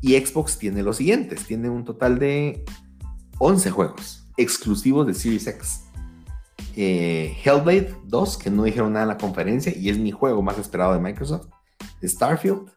[0.00, 2.64] Y Xbox tiene los siguientes: tiene un total de
[3.38, 5.83] 11 juegos exclusivos de Series X
[6.76, 10.58] eh, Hellblade 2, que no dijeron nada en la conferencia y es mi juego más
[10.58, 11.48] esperado de Microsoft,
[12.02, 12.70] Starfield,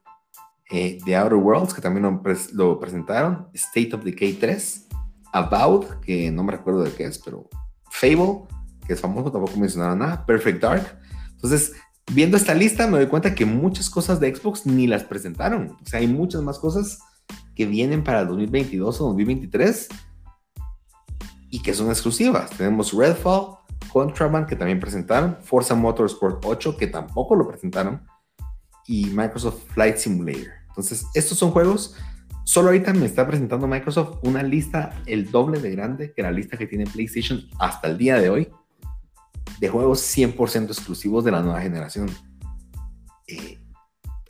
[0.70, 2.22] eh, The Outer Worlds, que también
[2.54, 4.88] lo, presentaron, State of Decay 3,
[5.34, 7.50] About, que no me recuerdo de qué es, pero
[7.90, 8.44] Fable,
[8.86, 11.00] que es famoso, tampoco mencionaron nada, Perfect Dark.
[11.32, 11.74] Entonces,
[12.12, 15.78] viendo esta lista me doy cuenta que muchas cosas de Xbox ni las presentaron.
[15.82, 17.00] O sea, hay muchas más cosas
[17.56, 19.88] que vienen para 2022 o 2023
[21.50, 22.50] y que son exclusivas.
[22.52, 23.57] Tenemos Redfall,
[23.92, 28.02] Contraband, que también presentaron, Forza Motorsport 8, que tampoco lo presentaron,
[28.86, 30.54] y Microsoft Flight Simulator.
[30.70, 31.96] Entonces, estos son juegos
[32.48, 36.56] Solo ahorita me está presentando Microsoft una lista el doble de grande que la lista
[36.56, 38.48] que tiene PlayStation hasta el día de hoy
[39.60, 42.10] de juegos 100% exclusivos de la nueva generación.
[43.28, 43.60] Eh,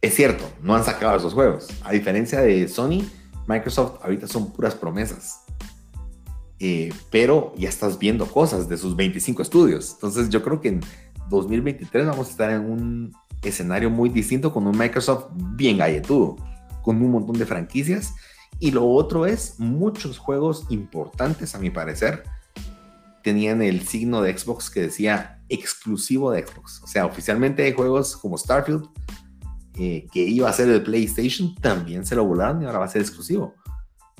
[0.02, 1.68] es cierto, no han sacado esos juegos.
[1.84, 3.06] A diferencia de Sony,
[3.48, 5.46] Microsoft ahorita son puras promesas.
[6.60, 9.94] Eh, pero ya estás viendo cosas de sus 25 estudios.
[9.94, 10.82] Entonces yo creo que en
[11.30, 16.36] 2023 vamos a estar en un escenario muy distinto con un Microsoft bien galletudo
[16.88, 18.16] con un montón de franquicias.
[18.60, 22.24] Y lo otro es, muchos juegos importantes, a mi parecer,
[23.24, 26.82] tenían el signo de Xbox que decía exclusivo de Xbox.
[26.82, 28.88] O sea, oficialmente hay juegos como Starfield,
[29.74, 32.90] eh, que iba a ser de PlayStation, también se lo volaron y ahora va a
[32.90, 33.54] ser exclusivo.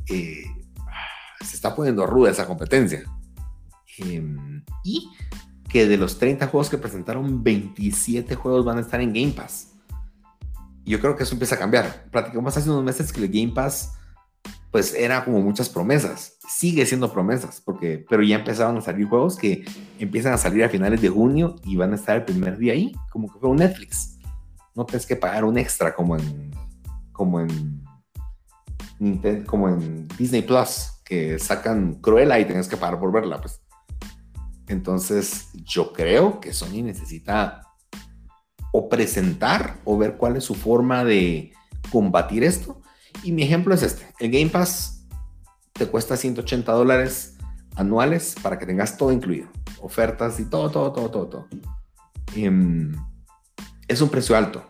[0.10, 0.44] Eh,
[1.42, 3.04] se está poniendo ruda esa competencia.
[4.00, 5.10] Em, y
[5.70, 9.68] que de los 30 juegos que presentaron, 27 juegos van a estar en Game Pass
[10.88, 12.06] yo creo que eso empieza a cambiar.
[12.10, 13.94] Platicamos hace unos meses que el Game Pass,
[14.72, 16.38] pues era como muchas promesas.
[16.48, 19.66] Sigue siendo promesas, porque, pero ya empezaron a salir juegos que
[20.00, 22.94] empiezan a salir a finales de junio y van a estar el primer día ahí,
[23.12, 24.18] como que fue un Netflix.
[24.76, 26.52] No tienes que pagar un extra como en,
[27.12, 27.84] como en,
[29.46, 33.62] como en Disney Plus, que sacan Cruella y tienes que pagar por verla, pues.
[34.68, 37.62] Entonces, yo creo que Sony necesita
[38.74, 41.54] o presentar o ver cuál es su forma de
[41.90, 42.82] combatir esto.
[43.24, 44.14] Y mi ejemplo es este.
[44.20, 45.08] El Game Pass
[45.72, 47.38] te cuesta 180 dólares
[47.76, 49.48] anuales para que tengas todo incluido.
[49.80, 51.48] Ofertas y todo, todo, todo, todo, todo.
[52.36, 52.94] Em,
[53.88, 54.66] es un precio alto.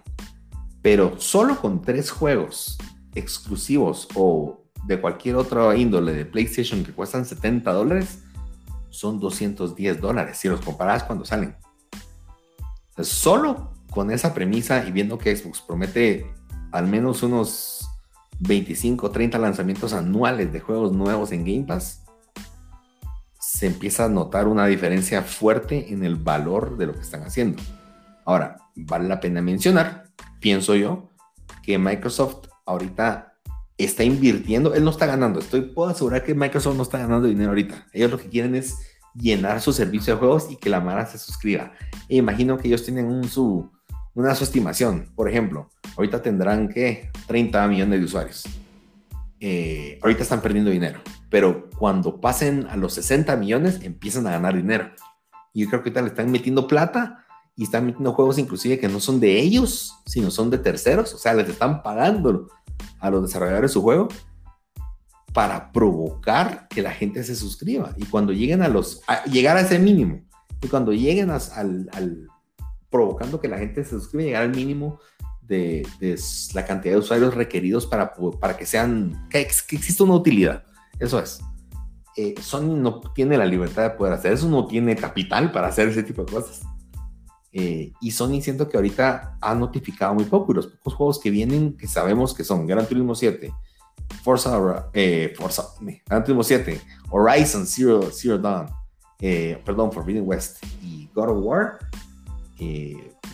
[0.83, 2.77] Pero solo con tres juegos
[3.15, 8.19] exclusivos o de cualquier otra índole de PlayStation que cuestan 70 dólares,
[8.89, 11.55] son 210 dólares si los comparas cuando salen.
[12.99, 16.25] Solo con esa premisa y viendo que Xbox promete
[16.71, 17.89] al menos unos
[18.39, 22.03] 25 o 30 lanzamientos anuales de juegos nuevos en Game Pass,
[23.39, 27.61] se empieza a notar una diferencia fuerte en el valor de lo que están haciendo.
[28.25, 30.09] Ahora, vale la pena mencionar,
[30.39, 31.09] pienso yo,
[31.63, 33.26] que Microsoft ahorita
[33.78, 37.49] está invirtiendo, él no está ganando, estoy puedo asegurar que Microsoft no está ganando dinero
[37.49, 37.88] ahorita.
[37.93, 38.78] Ellos lo que quieren es
[39.13, 41.71] llenar su servicio de juegos y que la Mara se suscriba.
[42.09, 45.11] E imagino que ellos tienen una su estimación.
[45.15, 48.43] Por ejemplo, ahorita tendrán que 30 millones de usuarios.
[49.39, 50.99] Eh, ahorita están perdiendo dinero,
[51.30, 54.89] pero cuando pasen a los 60 millones empiezan a ganar dinero.
[55.53, 57.26] Y yo creo que ahorita le están metiendo plata
[57.58, 61.14] y están metiendo juegos inclusive que no son de ellos, sino son de terceros.
[61.16, 62.47] O sea, les están pagando
[62.99, 64.08] a los desarrolladores su juego
[65.34, 67.93] para provocar que la gente se suscriba.
[67.97, 70.22] Y cuando lleguen a los, llegar a ese mínimo,
[70.62, 72.28] y cuando lleguen al, al
[72.89, 74.99] provocando que la gente se suscriba llegar al mínimo
[75.41, 75.88] de,
[76.53, 80.64] la cantidad de usuarios requeridos para, para que sean, que, exista una utilidad.
[80.99, 81.39] Eso es.
[82.16, 85.88] Eh, Sony no tiene la libertad de poder hacer eso, no tiene capital para hacer
[85.88, 86.62] ese tipo de cosas.
[87.60, 91.32] Eh, y Sony siento que ahorita ha notificado muy poco y los pocos juegos que
[91.32, 93.51] vienen, que sabemos que son Gran Turismo 7,
[94.22, 95.64] Forza, eh, Forza
[96.05, 96.80] Gran Turismo 7,
[97.10, 98.68] Horizon Zero, Zero Dawn,
[99.20, 101.80] eh, perdón, Forbidden West y God of War,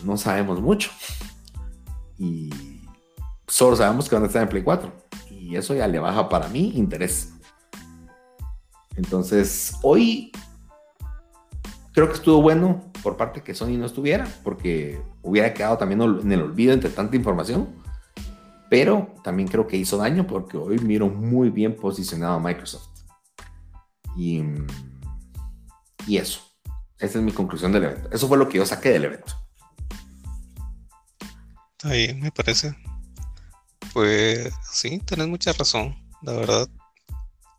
[0.02, 0.90] no sabemos mucho.
[2.18, 2.80] Y
[3.46, 4.90] solo sabemos que van a estar en Play 4.
[5.28, 7.34] Y eso ya le baja para mí interés.
[8.96, 10.32] Entonces, hoy
[11.92, 16.32] creo que estuvo bueno por parte que Sony no estuviera, porque hubiera quedado también en
[16.32, 17.68] el olvido entre tanta información.
[18.70, 22.88] Pero también creo que hizo daño porque hoy miro muy bien posicionado a Microsoft.
[24.16, 24.42] Y,
[26.06, 26.40] y eso.
[26.98, 28.08] Esa es mi conclusión del evento.
[28.10, 29.34] Eso fue lo que yo saqué del evento.
[31.82, 32.74] Ahí me parece.
[33.92, 35.94] Pues sí, tenés mucha razón.
[36.22, 36.68] La verdad,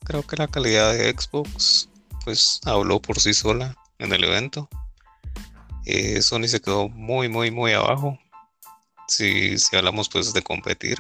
[0.03, 1.87] creo que la calidad de Xbox,
[2.23, 4.67] pues habló por sí sola en el evento.
[5.85, 8.17] Eh, Sony se quedó muy, muy, muy abajo.
[9.07, 10.99] Si, si hablamos pues de competir.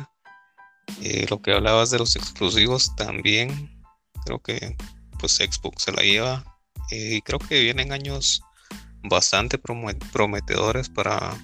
[1.01, 3.83] Eh, lo que hablabas de los exclusivos también,
[4.25, 4.75] creo que
[5.19, 6.59] pues Xbox se la lleva
[6.91, 8.41] y creo que vienen años
[9.03, 11.35] bastante prometedores para,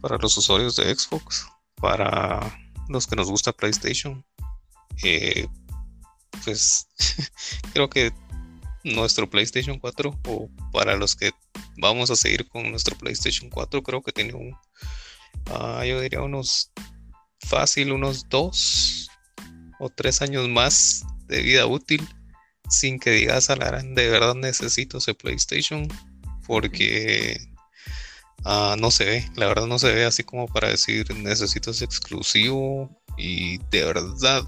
[0.00, 1.46] para los usuarios de Xbox,
[1.76, 2.40] para
[2.88, 4.24] los que nos gusta PlayStation.
[5.02, 5.46] Eh,
[6.44, 6.88] pues
[7.72, 8.12] creo que
[8.84, 11.32] nuestro PlayStation 4 o para los que
[11.78, 14.54] vamos a seguir con nuestro PlayStation 4 creo que tiene un
[15.46, 16.70] ah, yo diría unos
[17.40, 19.08] fácil unos dos
[19.80, 22.06] o tres años más de vida útil
[22.68, 25.88] sin que digas a la de verdad necesito ese PlayStation
[26.46, 27.40] porque
[28.44, 31.86] ah, no se ve, la verdad no se ve así como para decir necesito ese
[31.86, 34.44] exclusivo y de verdad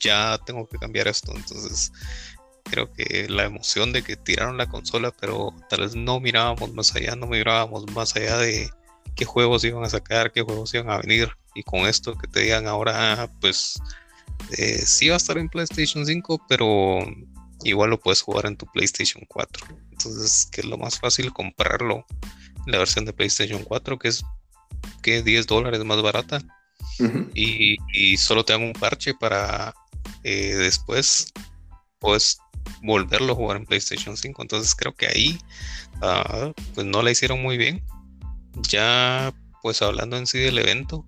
[0.00, 1.32] ya tengo que cambiar esto.
[1.34, 1.92] Entonces,
[2.70, 6.94] creo que la emoción de que tiraron la consola, pero tal vez no mirábamos más
[6.94, 8.70] allá, no mirábamos más allá de
[9.14, 11.30] qué juegos iban a sacar, qué juegos iban a venir.
[11.54, 13.80] Y con esto que te digan ahora, pues
[14.58, 16.98] eh, sí va a estar en PlayStation 5, pero
[17.64, 19.66] igual lo puedes jugar en tu PlayStation 4.
[19.92, 22.04] Entonces, que es lo más fácil comprarlo,
[22.66, 24.22] la versión de PlayStation 4, que es
[25.02, 26.40] que 10 dólares más barata.
[27.34, 29.74] y, solo te dan un parche para
[30.22, 31.32] eh, después
[32.06, 32.38] pues
[32.82, 34.42] volverlo a jugar en PlayStation 5.
[34.42, 35.38] Entonces creo que ahí
[36.02, 37.84] ah, pues no la hicieron muy bien.
[38.68, 41.04] Ya pues hablando en sí del evento,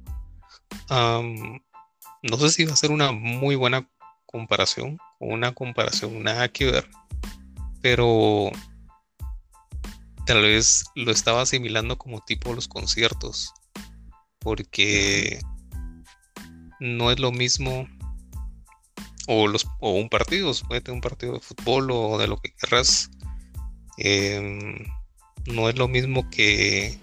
[0.90, 3.88] no sé si va a ser una muy buena
[4.26, 6.88] comparación una comparación nada que ver,
[7.80, 8.50] pero
[10.26, 13.52] tal vez lo estaba asimilando como tipo los conciertos,
[14.40, 15.40] porque
[16.80, 17.88] no es lo mismo
[19.28, 23.10] o, un partido, puede tener un partido de fútbol o de lo que querrás.
[23.98, 24.86] Em,
[25.46, 26.98] no es lo mismo que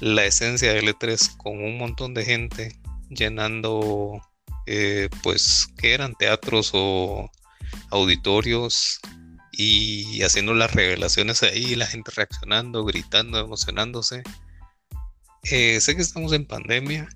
[0.00, 2.78] la esencia de L3 con un montón de gente
[3.08, 4.20] llenando,
[4.66, 7.30] eh, pues, que eran teatros o
[7.90, 9.00] auditorios
[9.52, 14.22] y haciendo las revelaciones ahí, la gente reaccionando, gritando, emocionándose.
[15.44, 17.08] Eh, sé que estamos en pandemia,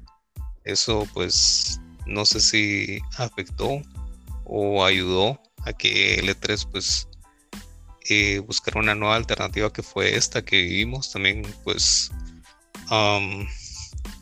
[0.65, 3.83] eso pues no sé si afectó
[4.45, 7.09] o ayudó a que L3 pues
[8.09, 11.13] eh, buscara una nueva alternativa que fue esta que vivimos.
[11.13, 12.11] También pues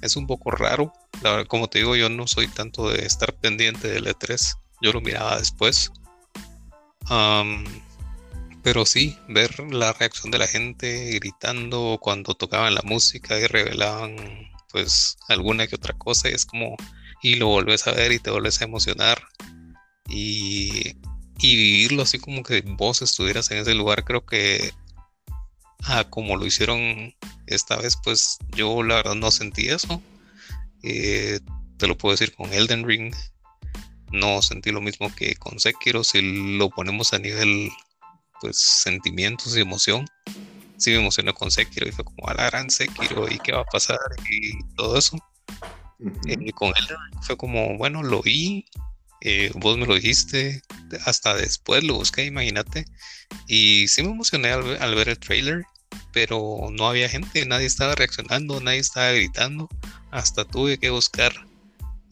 [0.02, 0.92] es un poco raro.
[1.48, 5.38] Como te digo yo no soy tanto de estar pendiente de L3 yo lo miraba
[5.38, 5.92] después.
[8.62, 14.16] Pero sí ver la reacción de la gente gritando cuando tocaban la música y revelaban
[14.70, 16.76] pues alguna que otra cosa y es como
[17.22, 19.22] y lo volvés a ver y te vuelves a emocionar
[20.08, 20.96] y,
[21.40, 24.72] vivirlo así como que vos estuvieras en ese lugar, creo que
[25.84, 27.14] ah, como lo hicieron
[27.46, 30.02] esta vez, pues yo la verdad no sentí eso.
[30.82, 31.40] Eh,
[31.78, 33.14] te lo puedo decir con Elden Ring.
[34.12, 36.04] No sentí lo mismo que con Sekiro.
[36.04, 36.20] Si
[36.58, 37.70] lo ponemos a nivel,
[38.40, 40.06] pues, sentimientos y emoción.
[40.76, 43.60] Sí me emocioné con Sekiro y fue como a la gran Sekiro y qué va
[43.60, 43.98] a pasar
[44.30, 45.16] y todo eso.
[46.26, 48.64] Eh, con él fue como, bueno, lo vi,
[49.20, 50.62] eh, vos me lo dijiste,
[51.04, 52.86] hasta después lo busqué, imagínate.
[53.46, 55.64] Y sí me emocioné al, ver el trailer,
[56.12, 59.68] pero no había gente, nadie estaba reaccionando, nadie estaba gritando.
[60.10, 61.32] Hasta tuve que buscar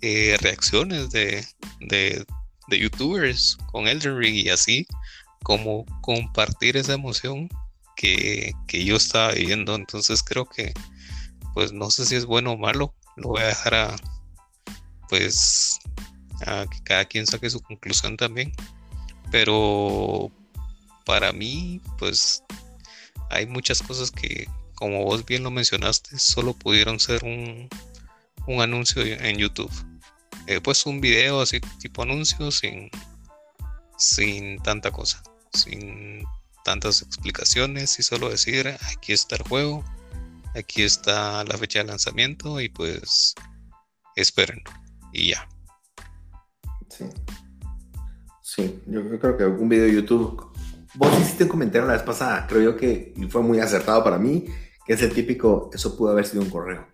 [0.03, 1.45] eh, reacciones de,
[1.81, 2.25] de,
[2.71, 4.87] youtubers con Elden Ring y así,
[5.43, 7.49] como compartir esa emoción
[7.97, 9.75] que, que yo estaba viviendo.
[9.75, 10.75] Entonces creo que,
[11.55, 13.97] pues no sé si es bueno o malo, lo voy a dejar a
[15.09, 15.79] pues
[16.47, 18.53] a que cada quien saque su conclusión también.
[19.31, 20.31] Pero
[21.05, 22.43] para mí pues
[23.31, 27.69] hay muchas cosas que como vos bien lo mencionaste solo pudieron ser un,
[28.47, 29.73] un anuncio en YouTube.
[30.47, 32.91] Eh, pues un video así tipo anuncio sin
[33.99, 36.25] sin tanta cosa sin
[36.65, 39.85] tantas explicaciones y solo decir aquí está el juego
[40.55, 43.35] Aquí está la fecha de lanzamiento y pues
[44.17, 44.63] esperen.
[45.13, 45.49] Y ya.
[46.89, 47.05] Sí.
[48.43, 50.51] Sí, yo creo que un video de YouTube.
[50.95, 54.19] Vos hiciste un comentario la vez pasada, creo yo que y fue muy acertado para
[54.19, 54.47] mí,
[54.87, 56.87] que es el típico, eso pudo haber sido un correo.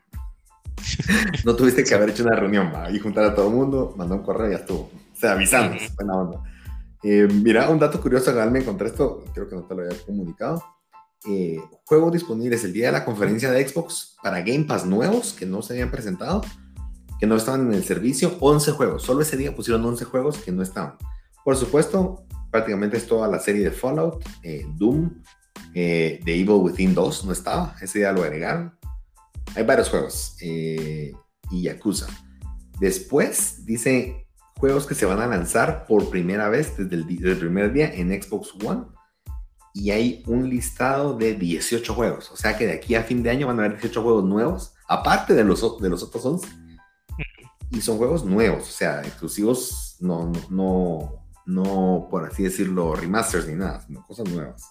[1.44, 4.22] no tuviste que haber hecho una reunión y juntar a todo el mundo, mandó un
[4.22, 4.80] correo y ya estuvo.
[4.80, 6.42] O sea, avisando, buena onda.
[7.04, 9.96] Eh, mira, un dato curioso que me encontré esto, creo que no te lo había
[10.04, 10.62] comunicado.
[11.26, 15.46] Eh, juegos disponibles el día de la conferencia de Xbox para Game Pass nuevos que
[15.46, 16.42] no se habían presentado,
[17.18, 19.02] que no estaban en el servicio, 11 juegos.
[19.02, 20.96] Solo ese día pusieron 11 juegos que no estaban.
[21.42, 25.22] Por supuesto, prácticamente es toda la serie de Fallout, eh, Doom,
[25.74, 28.76] eh, The Evil Within 2 no estaba, ese día lo agregaron.
[29.54, 31.12] Hay varios juegos y
[31.50, 32.06] Yakuza.
[32.80, 34.26] Después dice
[34.58, 37.92] juegos que se van a lanzar por primera vez desde el, desde el primer día
[37.94, 38.84] en Xbox One
[39.74, 42.30] y hay un listado de 18 juegos.
[42.30, 44.72] O sea que de aquí a fin de año van a haber 18 juegos nuevos,
[44.88, 46.48] aparte de los, de los otros 11.
[47.70, 53.54] Y son juegos nuevos, o sea, exclusivos, no, no, no, por así decirlo, remasters ni
[53.54, 54.62] nada, sino cosas nuevas.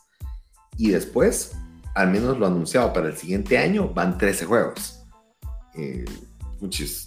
[0.78, 1.52] Y después,
[1.96, 5.04] al menos lo anunciado para el siguiente año, van 13 juegos.
[5.76, 6.06] Eh,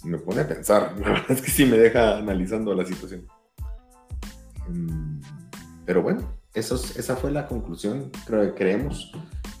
[0.03, 3.25] me pone a pensar, la verdad es que sí me deja analizando la situación.
[4.69, 5.19] Mm,
[5.83, 9.11] pero bueno, esa fue la conclusión, creo que creemos.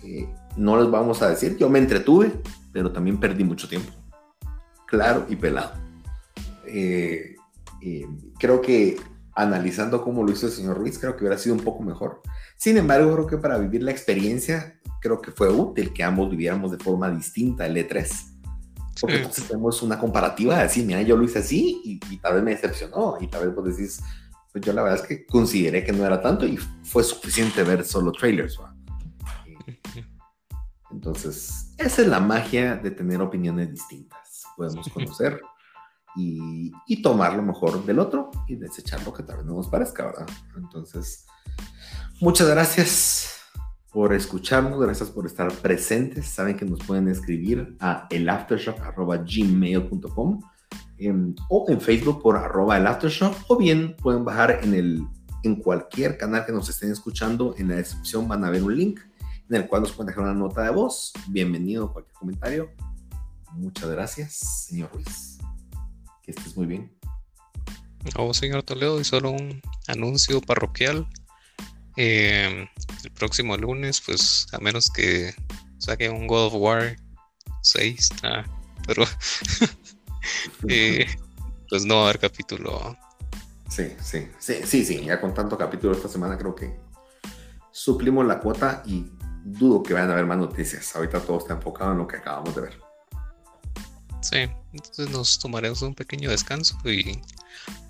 [0.03, 2.33] Eh, no les vamos a decir, yo me entretuve,
[2.71, 3.91] pero también perdí mucho tiempo.
[4.85, 5.73] Claro y pelado.
[6.65, 7.35] eh,
[7.81, 8.07] eh,
[8.39, 8.97] creo que
[9.35, 12.21] analizando cómo lo hizo el señor Ruiz, creo que hubiera sido un poco mejor.
[12.57, 16.71] Sin embargo, creo que para vivir la experiencia, creo que fue útil que ambos viviéramos
[16.71, 18.09] de forma distinta el E3.
[18.99, 22.43] Porque entonces tenemos una comparativa de decir, mira, yo lo hice así y, tal vez
[22.43, 23.17] me decepcionó.
[23.21, 24.01] Y tal vez vos decís,
[24.57, 27.83] pues yo la verdad es que consideré que no era tanto y fue suficiente ver
[27.85, 28.59] solo trailers.
[30.91, 34.45] Entonces, esa es la magia de tener opiniones distintas.
[34.55, 35.39] Podemos conocer
[36.15, 39.67] y, y, tomar lo mejor del otro y desechar lo que tal vez no nos
[39.67, 40.25] parezca, ¿verdad?
[40.55, 41.27] Entonces,
[42.19, 43.43] muchas gracias
[43.91, 46.25] por escucharnos, gracias por estar presentes.
[46.25, 50.39] Saben que nos pueden escribir a elaftershock.gmail.com
[50.97, 55.07] em, o en Facebook por arroba elaftershock o bien pueden bajar en, el,
[55.43, 57.55] en cualquier canal que nos estén escuchando.
[57.57, 58.99] En la descripción van a ver un link
[59.49, 61.13] en el cual nos pueden dejar una nota de voz.
[61.27, 62.71] Bienvenido, cualquier comentario.
[63.53, 65.37] Muchas gracias, señor Ruiz.
[66.21, 66.91] Que estés muy bien.
[68.15, 71.07] Oh, señor Toledo, y solo un anuncio parroquial.
[71.95, 72.67] Eh,
[73.03, 75.33] el próximo lunes, pues a menos que
[75.77, 76.95] saque un God of War
[77.61, 78.43] 6, ah,
[78.85, 79.03] pero
[80.67, 81.05] eh,
[81.69, 82.97] pues no va a haber capítulo.
[83.69, 86.79] Sí, sí, sí, sí, sí, ya con tanto capítulo esta semana creo que
[87.71, 89.05] suplimos la cuota y
[89.43, 90.95] dudo que vayan a haber más noticias.
[90.95, 92.79] Ahorita todo está enfocado en lo que acabamos de ver.
[94.21, 97.21] Sí, entonces nos tomaremos un pequeño descanso y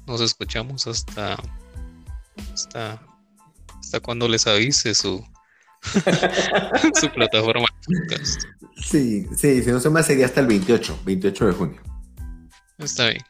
[0.06, 1.38] nos escuchamos hasta
[2.54, 3.02] hasta
[3.80, 5.24] hasta cuando les avise su
[7.00, 7.68] su plataforma.
[8.76, 11.82] Sí, sí, si no se me sería hasta el 28, 28 de junio.
[12.80, 13.22] Está bien.